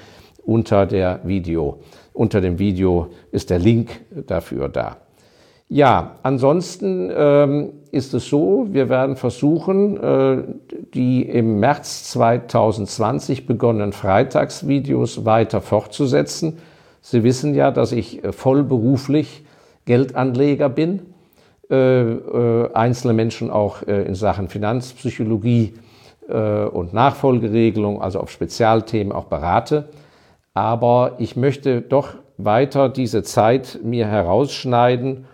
unter 0.51 0.85
der 0.85 1.21
Video. 1.23 1.79
Unter 2.13 2.41
dem 2.41 2.59
Video 2.59 3.07
ist 3.31 3.51
der 3.51 3.61
Link 3.61 4.01
dafür 4.27 4.69
da. 4.69 4.97
Ja, 5.69 6.17
ansonsten 6.25 7.09
ähm, 7.15 7.73
ist 7.93 8.15
es 8.15 8.29
so, 8.29 8.67
wir 8.71 8.89
werden 8.89 9.15
versuchen, 9.15 9.97
äh, 9.97 10.43
die 10.93 11.23
im 11.23 11.61
März 11.61 12.11
2020 12.11 13.47
begonnenen 13.47 13.93
Freitagsvideos 13.93 15.25
weiter 15.25 15.61
fortzusetzen. 15.61 16.59
Sie 17.01 17.23
wissen 17.23 17.55
ja, 17.55 17.71
dass 17.71 17.93
ich 17.93 18.25
äh, 18.25 18.33
vollberuflich 18.33 19.45
Geldanleger 19.85 20.69
bin, 20.69 21.03
äh, 21.71 22.01
äh, 22.03 22.73
einzelne 22.75 23.15
Menschen 23.15 23.53
auch 23.53 23.87
äh, 23.87 24.03
in 24.03 24.17
Sachen 24.17 24.49
Finanzpsychologie 24.49 25.75
äh, 26.29 26.65
und 26.65 26.93
Nachfolgeregelung, 26.93 28.03
also 28.03 28.19
auf 28.19 28.33
Spezialthemen 28.33 29.13
auch 29.13 29.27
berate. 29.27 29.91
Aber 30.55 31.17
ich 31.19 31.37
möchte 31.37 31.81
doch 31.81 32.15
weiter 32.37 32.89
diese 32.89 33.23
Zeit 33.23 33.81
mir 33.83 34.07
herausschneiden, 34.07 35.27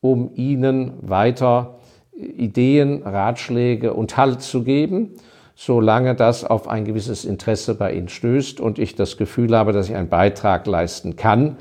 um 0.00 0.30
ihnen 0.34 0.92
weiter 1.00 1.78
Ideen, 2.12 3.02
Ratschläge 3.02 3.94
und 3.94 4.16
Halt 4.16 4.42
zu 4.42 4.64
geben, 4.64 5.14
solange 5.54 6.14
das 6.14 6.44
auf 6.44 6.68
ein 6.68 6.84
gewisses 6.84 7.24
Interesse 7.24 7.74
bei 7.74 7.92
ihnen 7.92 8.08
stößt 8.08 8.60
und 8.60 8.78
ich 8.78 8.94
das 8.94 9.16
Gefühl 9.16 9.56
habe, 9.56 9.72
dass 9.72 9.88
ich 9.88 9.96
einen 9.96 10.08
Beitrag 10.08 10.66
leisten 10.66 11.16
kann. 11.16 11.56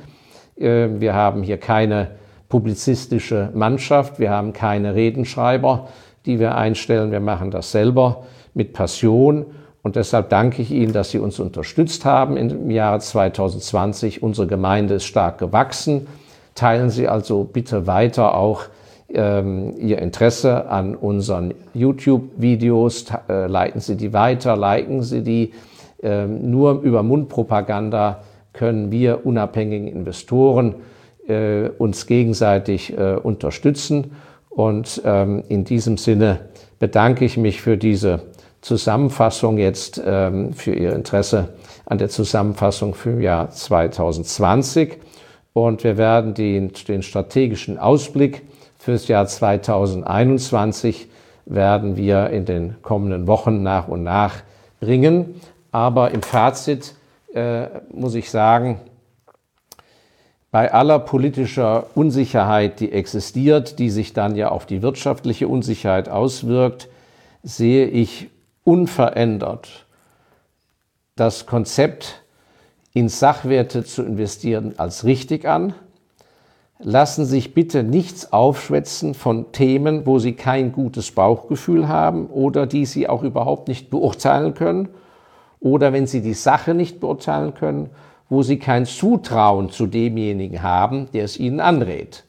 Äh, 0.55 0.87
wir 0.99 1.13
haben 1.13 1.43
hier 1.43 1.57
keine 1.57 2.11
publizistische 2.49 3.51
Mannschaft, 3.53 4.19
wir 4.19 4.29
haben 4.29 4.53
keine 4.53 4.95
Redenschreiber, 4.95 5.87
die 6.25 6.39
wir 6.39 6.55
einstellen. 6.55 7.11
Wir 7.11 7.19
machen 7.19 7.51
das 7.51 7.71
selber 7.71 8.23
mit 8.53 8.73
Passion 8.73 9.47
und 9.87 9.95
deshalb 9.95 10.27
danke 10.27 10.61
ich 10.61 10.69
Ihnen, 10.71 10.91
dass 10.91 11.11
Sie 11.11 11.17
uns 11.17 11.39
unterstützt 11.39 12.03
haben 12.03 12.35
im 12.35 12.69
Jahre 12.69 12.99
2020. 12.99 14.21
Unsere 14.21 14.45
Gemeinde 14.45 14.95
ist 14.95 15.05
stark 15.05 15.37
gewachsen. 15.37 16.07
Teilen 16.55 16.89
Sie 16.89 17.07
also 17.07 17.45
bitte 17.45 17.87
weiter 17.87 18.35
auch 18.35 18.63
ähm, 19.07 19.75
Ihr 19.79 19.99
Interesse 19.99 20.69
an 20.69 20.93
unseren 20.93 21.53
YouTube-Videos, 21.73 23.05
äh, 23.29 23.47
leiten 23.47 23.79
Sie 23.79 23.95
die 23.95 24.11
weiter, 24.11 24.57
liken 24.57 25.03
Sie 25.03 25.23
die. 25.23 25.53
Ähm, 26.03 26.51
nur 26.51 26.81
über 26.81 27.01
Mundpropaganda 27.01 28.23
können 28.51 28.91
wir 28.91 29.25
unabhängigen 29.25 29.87
Investoren 29.87 30.75
äh, 31.29 31.69
uns 31.77 32.07
gegenseitig 32.07 32.91
äh, 32.97 33.13
unterstützen. 33.13 34.11
Und 34.49 35.01
ähm, 35.05 35.43
in 35.47 35.63
diesem 35.63 35.95
Sinne 35.95 36.39
bedanke 36.77 37.23
ich 37.23 37.37
mich 37.37 37.61
für 37.61 37.77
diese 37.77 38.23
Zusammenfassung 38.67 39.57
jetzt, 39.57 40.01
ähm, 40.05 40.51
für 40.51 40.73
Ihr 40.73 40.93
Interesse 40.93 41.53
an 41.85 41.97
der 41.99 42.09
Zusammenfassung 42.09 42.95
für 42.95 43.11
im 43.11 43.21
Jahr 43.21 43.49
2020 43.49 44.97
und 45.53 45.85
wir 45.85 45.97
werden 45.97 46.33
den, 46.33 46.73
den 46.85 47.01
strategischen 47.01 47.77
Ausblick 47.77 48.43
fürs 48.77 49.07
Jahr 49.07 49.25
2021 49.25 51.07
werden 51.45 51.95
wir 51.95 52.29
in 52.29 52.43
den 52.43 52.75
kommenden 52.81 53.25
Wochen 53.25 53.63
nach 53.63 53.87
und 53.87 54.03
nach 54.03 54.35
bringen. 54.81 55.39
Aber 55.71 56.11
im 56.11 56.21
Fazit 56.21 56.93
äh, 57.33 57.67
muss 57.93 58.15
ich 58.15 58.29
sagen, 58.29 58.81
bei 60.51 60.73
aller 60.73 60.99
politischer 60.99 61.85
Unsicherheit, 61.95 62.81
die 62.81 62.91
existiert, 62.91 63.79
die 63.79 63.89
sich 63.89 64.11
dann 64.11 64.35
ja 64.35 64.49
auf 64.49 64.65
die 64.65 64.81
wirtschaftliche 64.81 65.47
Unsicherheit 65.47 66.09
auswirkt, 66.09 66.89
sehe 67.43 67.87
ich 67.87 68.29
unverändert 68.67 69.85
das 71.15 71.45
Konzept 71.45 72.23
in 72.93 73.09
Sachwerte 73.09 73.83
zu 73.83 74.03
investieren 74.03 74.75
als 74.77 75.03
richtig 75.03 75.47
an. 75.47 75.73
Lassen 76.79 77.25
sich 77.25 77.55
bitte 77.55 77.83
nichts 77.83 78.31
aufschwätzen 78.31 79.15
von 79.15 79.51
Themen, 79.51 80.05
wo 80.05 80.19
Sie 80.19 80.33
kein 80.33 80.71
gutes 80.71 81.11
Bauchgefühl 81.11 81.87
haben 81.87 82.27
oder 82.27 82.67
die 82.67 82.85
Sie 82.85 83.09
auch 83.09 83.23
überhaupt 83.23 83.67
nicht 83.67 83.89
beurteilen 83.89 84.53
können. 84.53 84.89
Oder 85.59 85.91
wenn 85.91 86.05
Sie 86.05 86.21
die 86.21 86.35
Sache 86.35 86.75
nicht 86.75 86.99
beurteilen 86.99 87.55
können 87.55 87.89
wo 88.29 88.43
sie 88.43 88.59
kein 88.59 88.85
Zutrauen 88.85 89.69
zu 89.69 89.87
demjenigen 89.87 90.61
haben, 90.61 91.09
der 91.13 91.23
es 91.23 91.39
ihnen 91.39 91.59
anrät. 91.59 92.23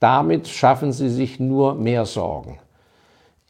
Damit 0.00 0.48
schaffen 0.48 0.92
sie 0.92 1.08
sich 1.08 1.38
nur 1.38 1.74
mehr 1.74 2.06
Sorgen. 2.06 2.58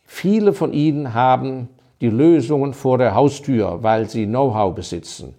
Viele 0.04 0.52
von 0.52 0.72
ihnen 0.72 1.14
haben 1.14 1.68
die 2.02 2.10
Lösungen 2.10 2.74
vor 2.74 2.98
der 2.98 3.14
Haustür, 3.14 3.78
weil 3.82 4.10
sie 4.10 4.26
Know-how 4.26 4.74
besitzen. 4.74 5.34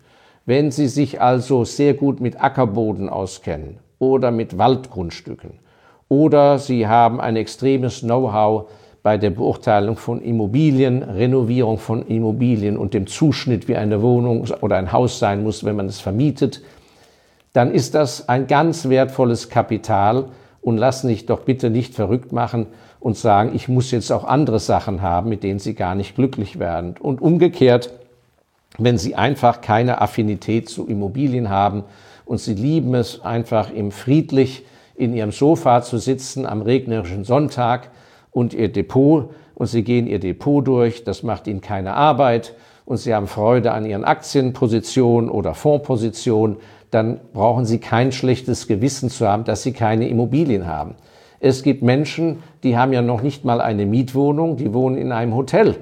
Wenn 0.46 0.72
Sie 0.72 0.88
sich 0.88 1.22
also 1.22 1.66
sehr 1.66 1.94
gut 1.94 2.22
mit 2.22 2.42
Ackerboden 2.42 3.10
auskennen 3.10 3.80
oder 4.00 4.32
mit 4.32 4.58
Waldgrundstücken 4.58 5.60
oder 6.08 6.60
Sie 6.60 6.88
haben 6.88 7.20
ein 7.20 7.36
extremes 7.36 8.00
Know-how 8.00 8.70
bei 9.04 9.18
der 9.18 9.32
Beurteilung 9.32 9.98
von 9.98 10.22
Immobilien, 10.22 11.04
Renovierung 11.04 11.78
von 11.78 12.02
Immobilien 12.08 12.78
und 12.78 12.94
dem 12.94 13.08
Zuschnitt, 13.08 13.68
wie 13.68 13.76
eine 13.76 14.02
Wohnung 14.02 14.48
oder 14.62 14.78
ein 14.78 14.94
Haus 14.94 15.20
sein 15.20 15.44
muss, 15.44 15.66
wenn 15.66 15.76
man 15.76 15.88
es 15.88 16.00
vermietet, 16.00 16.62
dann 17.52 17.72
ist 17.72 17.94
das 17.94 18.30
ein 18.30 18.48
ganz 18.48 18.88
wertvolles 18.88 19.50
Kapital 19.50 20.28
und 20.64 20.78
lassen 20.78 21.10
sich 21.10 21.26
doch 21.26 21.42
bitte 21.42 21.70
nicht 21.70 21.94
verrückt 21.94 22.32
machen 22.32 22.68
und 23.00 23.18
sagen, 23.18 23.52
ich 23.54 23.68
muss 23.68 23.92
jetzt 23.92 24.12
auch 24.12 24.24
andere 24.24 24.60
Sachen 24.60 25.02
haben, 25.02 25.30
mit 25.30 25.44
denen 25.44 25.60
Sie 25.60 25.76
gar 25.76 25.94
nicht 25.94 26.16
glücklich 26.16 26.58
werden. 26.58 26.96
Und 27.00 27.22
umgekehrt, 27.22 27.92
wenn 28.78 28.98
Sie 28.98 29.14
einfach 29.14 29.62
keine 29.62 30.02
Affinität 30.02 30.70
zu 30.70 30.88
Immobilien 30.88 31.50
haben 31.50 31.84
und 32.26 32.40
Sie 32.40 32.56
lieben 32.56 32.96
es 32.96 33.22
einfach 33.22 33.72
im 33.72 33.92
friedlich 33.92 34.66
in 34.96 35.14
Ihrem 35.14 35.32
Sofa 35.32 35.82
zu 35.82 35.98
sitzen 35.98 36.46
am 36.46 36.62
regnerischen 36.62 37.26
Sonntag 37.26 37.90
und 38.32 38.54
Ihr 38.54 38.72
Depot 38.72 39.32
und 39.56 39.68
Sie 39.68 39.84
gehen 39.84 40.08
Ihr 40.08 40.20
Depot 40.20 40.66
durch, 40.66 41.04
das 41.04 41.24
macht 41.24 41.48
Ihnen 41.48 41.62
keine 41.62 41.94
Arbeit 41.96 42.56
und 42.86 42.98
Sie 42.98 43.14
haben 43.14 43.28
Freude 43.28 43.74
an 43.74 43.86
Ihren 43.86 44.06
Aktienpositionen 44.06 45.30
oder 45.30 45.56
Fondspositionen, 45.56 46.58
dann 46.94 47.20
brauchen 47.34 47.66
Sie 47.66 47.80
kein 47.80 48.12
schlechtes 48.12 48.68
Gewissen 48.68 49.10
zu 49.10 49.28
haben, 49.28 49.44
dass 49.44 49.64
Sie 49.64 49.74
keine 49.74 50.08
Immobilien 50.08 50.68
haben. 50.68 50.96
Es 51.40 51.64
gibt 51.64 51.84
Menschen, 51.84 52.42
die 52.64 52.78
haben 52.78 52.94
ja 52.94 53.02
noch 53.02 53.22
nicht 53.22 53.44
mal 53.44 53.60
eine 53.60 53.86
Mietwohnung, 53.86 54.56
die 54.56 54.74
wohnen 54.74 54.98
in 54.98 55.12
einem 55.12 55.36
Hotel. 55.36 55.76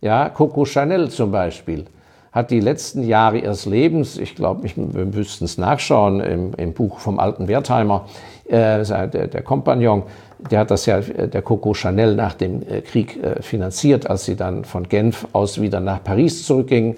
Ja, 0.00 0.28
Coco 0.28 0.64
Chanel 0.64 1.10
zum 1.10 1.30
Beispiel 1.30 1.84
hat 2.32 2.50
die 2.50 2.60
letzten 2.60 3.02
Jahre 3.02 3.38
ihres 3.38 3.66
Lebens, 3.66 4.16
ich 4.16 4.34
glaube, 4.36 4.68
wir 4.74 5.04
müssten 5.04 5.44
es 5.44 5.58
nachschauen 5.58 6.20
im, 6.20 6.54
im, 6.54 6.72
Buch 6.72 7.00
vom 7.00 7.18
alten 7.18 7.48
Wertheimer, 7.48 8.06
äh, 8.46 8.84
der, 8.84 9.26
der 9.26 9.42
Kompagnon, 9.42 10.04
der 10.50 10.60
hat 10.60 10.70
das 10.70 10.86
ja, 10.86 11.00
der 11.00 11.42
Coco 11.42 11.74
Chanel 11.74 12.14
nach 12.14 12.34
dem 12.34 12.62
äh, 12.62 12.80
Krieg 12.82 13.22
äh, 13.22 13.42
finanziert, 13.42 14.08
als 14.08 14.24
sie 14.24 14.36
dann 14.36 14.64
von 14.64 14.88
Genf 14.88 15.26
aus 15.32 15.60
wieder 15.60 15.80
nach 15.80 16.02
Paris 16.02 16.46
zurückging, 16.46 16.96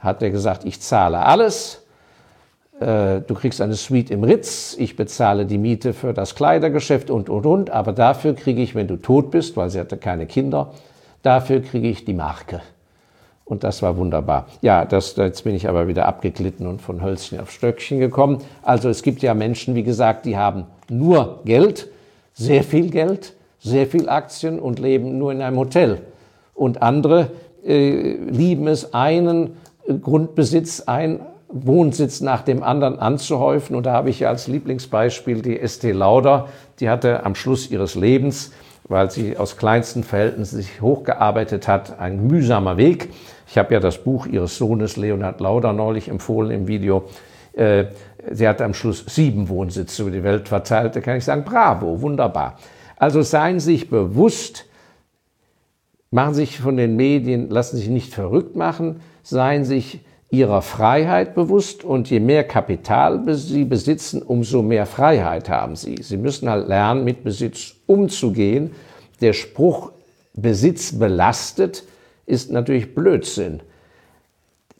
hat 0.00 0.22
er 0.22 0.30
gesagt, 0.30 0.64
ich 0.64 0.80
zahle 0.80 1.24
alles, 1.24 1.81
du 2.84 3.34
kriegst 3.34 3.60
eine 3.60 3.74
Suite 3.74 4.10
im 4.10 4.24
Ritz, 4.24 4.76
ich 4.78 4.96
bezahle 4.96 5.46
die 5.46 5.58
Miete 5.58 5.92
für 5.92 6.12
das 6.12 6.34
Kleidergeschäft 6.34 7.10
und, 7.10 7.28
und, 7.28 7.46
und, 7.46 7.70
aber 7.70 7.92
dafür 7.92 8.34
kriege 8.34 8.62
ich, 8.62 8.74
wenn 8.74 8.88
du 8.88 8.96
tot 8.96 9.30
bist, 9.30 9.56
weil 9.56 9.70
sie 9.70 9.80
hatte 9.80 9.96
keine 9.96 10.26
Kinder, 10.26 10.72
dafür 11.22 11.60
kriege 11.60 11.88
ich 11.88 12.04
die 12.04 12.14
Marke. 12.14 12.60
Und 13.44 13.64
das 13.64 13.82
war 13.82 13.96
wunderbar. 13.96 14.46
Ja, 14.62 14.84
das, 14.84 15.16
jetzt 15.16 15.44
bin 15.44 15.54
ich 15.54 15.68
aber 15.68 15.88
wieder 15.88 16.06
abgeglitten 16.06 16.66
und 16.66 16.80
von 16.80 17.02
Hölzchen 17.02 17.40
auf 17.40 17.50
Stöckchen 17.50 17.98
gekommen. 17.98 18.38
Also 18.62 18.88
es 18.88 19.02
gibt 19.02 19.22
ja 19.22 19.34
Menschen, 19.34 19.74
wie 19.74 19.82
gesagt, 19.82 20.24
die 20.26 20.36
haben 20.36 20.64
nur 20.88 21.40
Geld, 21.44 21.88
sehr 22.34 22.62
viel 22.64 22.88
Geld, 22.90 23.34
sehr 23.58 23.86
viel 23.86 24.08
Aktien 24.08 24.58
und 24.58 24.78
leben 24.78 25.18
nur 25.18 25.32
in 25.32 25.42
einem 25.42 25.58
Hotel. 25.58 26.00
Und 26.54 26.82
andere 26.82 27.30
äh, 27.64 28.14
lieben 28.14 28.68
es, 28.68 28.94
einen 28.94 29.56
Grundbesitz, 30.00 30.82
ein 30.82 31.20
Wohnsitz 31.52 32.20
nach 32.20 32.42
dem 32.42 32.62
anderen 32.62 32.98
anzuhäufen. 32.98 33.76
Und 33.76 33.86
da 33.86 33.92
habe 33.92 34.10
ich 34.10 34.20
ja 34.20 34.30
als 34.30 34.48
Lieblingsbeispiel 34.48 35.42
die 35.42 35.60
Estee 35.60 35.92
Lauder. 35.92 36.48
Die 36.80 36.88
hatte 36.88 37.24
am 37.24 37.34
Schluss 37.34 37.70
ihres 37.70 37.94
Lebens, 37.94 38.52
weil 38.88 39.10
sie 39.10 39.36
aus 39.36 39.56
kleinsten 39.56 40.02
Verhältnissen 40.02 40.56
sich 40.56 40.80
hochgearbeitet 40.80 41.68
hat, 41.68 41.98
ein 41.98 42.26
mühsamer 42.26 42.76
Weg. 42.76 43.10
Ich 43.46 43.58
habe 43.58 43.74
ja 43.74 43.80
das 43.80 43.98
Buch 43.98 44.26
ihres 44.26 44.56
Sohnes 44.56 44.96
Leonhard 44.96 45.40
Lauder 45.40 45.72
neulich 45.72 46.08
empfohlen 46.08 46.50
im 46.50 46.66
Video. 46.66 47.04
Äh, 47.52 47.86
sie 48.30 48.48
hat 48.48 48.62
am 48.62 48.72
Schluss 48.72 49.04
sieben 49.06 49.48
Wohnsitze 49.48 50.02
über 50.02 50.10
die 50.10 50.24
Welt 50.24 50.48
verteilt. 50.48 50.96
Da 50.96 51.00
kann 51.00 51.18
ich 51.18 51.24
sagen, 51.24 51.44
bravo, 51.44 52.00
wunderbar. 52.00 52.58
Also 52.96 53.20
seien 53.20 53.60
Sie 53.60 53.72
sich 53.72 53.90
bewusst, 53.90 54.66
machen 56.10 56.34
Sie 56.34 56.42
sich 56.42 56.60
von 56.60 56.76
den 56.76 56.96
Medien, 56.96 57.50
lassen 57.50 57.76
Sie 57.76 57.82
sich 57.82 57.90
nicht 57.90 58.14
verrückt 58.14 58.56
machen, 58.56 59.00
seien 59.22 59.64
Sie 59.64 59.74
sich 59.74 60.00
ihrer 60.32 60.62
Freiheit 60.62 61.34
bewusst 61.34 61.84
und 61.84 62.08
je 62.08 62.18
mehr 62.18 62.42
Kapital 62.44 63.22
sie 63.34 63.66
besitzen, 63.66 64.22
umso 64.22 64.62
mehr 64.62 64.86
Freiheit 64.86 65.50
haben 65.50 65.76
sie. 65.76 66.02
Sie 66.02 66.16
müssen 66.16 66.48
halt 66.48 66.68
lernen, 66.68 67.04
mit 67.04 67.22
Besitz 67.22 67.74
umzugehen. 67.86 68.72
Der 69.20 69.34
Spruch 69.34 69.92
Besitz 70.32 70.98
belastet 70.98 71.84
ist 72.24 72.50
natürlich 72.50 72.94
Blödsinn. 72.94 73.60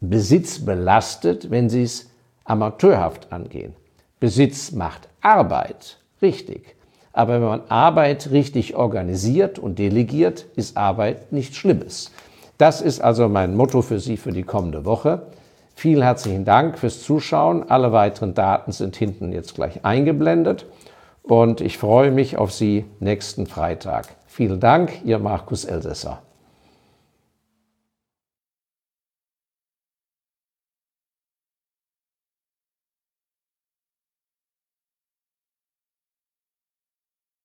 Besitz 0.01 0.57
belastet, 0.65 1.51
wenn 1.51 1.69
sie 1.69 1.83
es 1.83 2.09
amateurhaft 2.45 3.31
angehen. 3.31 3.75
Besitz 4.19 4.71
macht 4.71 5.07
Arbeit, 5.21 5.99
richtig. 6.23 6.75
Aber 7.11 7.33
wenn 7.33 7.47
man 7.47 7.61
Arbeit 7.69 8.31
richtig 8.31 8.75
organisiert 8.75 9.59
und 9.59 9.77
delegiert, 9.77 10.47
ist 10.55 10.77
Arbeit 10.77 11.31
nichts 11.31 11.57
Schlimmes. 11.57 12.09
Das 12.57 12.81
ist 12.81 13.01
also 13.01 13.29
mein 13.29 13.55
Motto 13.55 13.83
für 13.83 13.99
Sie 13.99 14.17
für 14.17 14.31
die 14.31 14.43
kommende 14.43 14.83
Woche. 14.83 15.27
Vielen 15.73 16.03
herzlichen 16.03 16.45
Dank 16.45 16.77
fürs 16.77 17.01
Zuschauen. 17.01 17.69
Alle 17.69 17.91
weiteren 17.91 18.33
Daten 18.33 18.71
sind 18.71 18.95
hinten 18.95 19.31
jetzt 19.31 19.55
gleich 19.55 19.83
eingeblendet. 19.83 20.65
Und 21.23 21.61
ich 21.61 21.77
freue 21.77 22.11
mich 22.11 22.37
auf 22.37 22.51
Sie 22.51 22.85
nächsten 22.99 23.47
Freitag. 23.47 24.07
Vielen 24.27 24.59
Dank, 24.59 25.03
Ihr 25.05 25.19
Markus 25.19 25.65
Elsässer. 25.65 26.21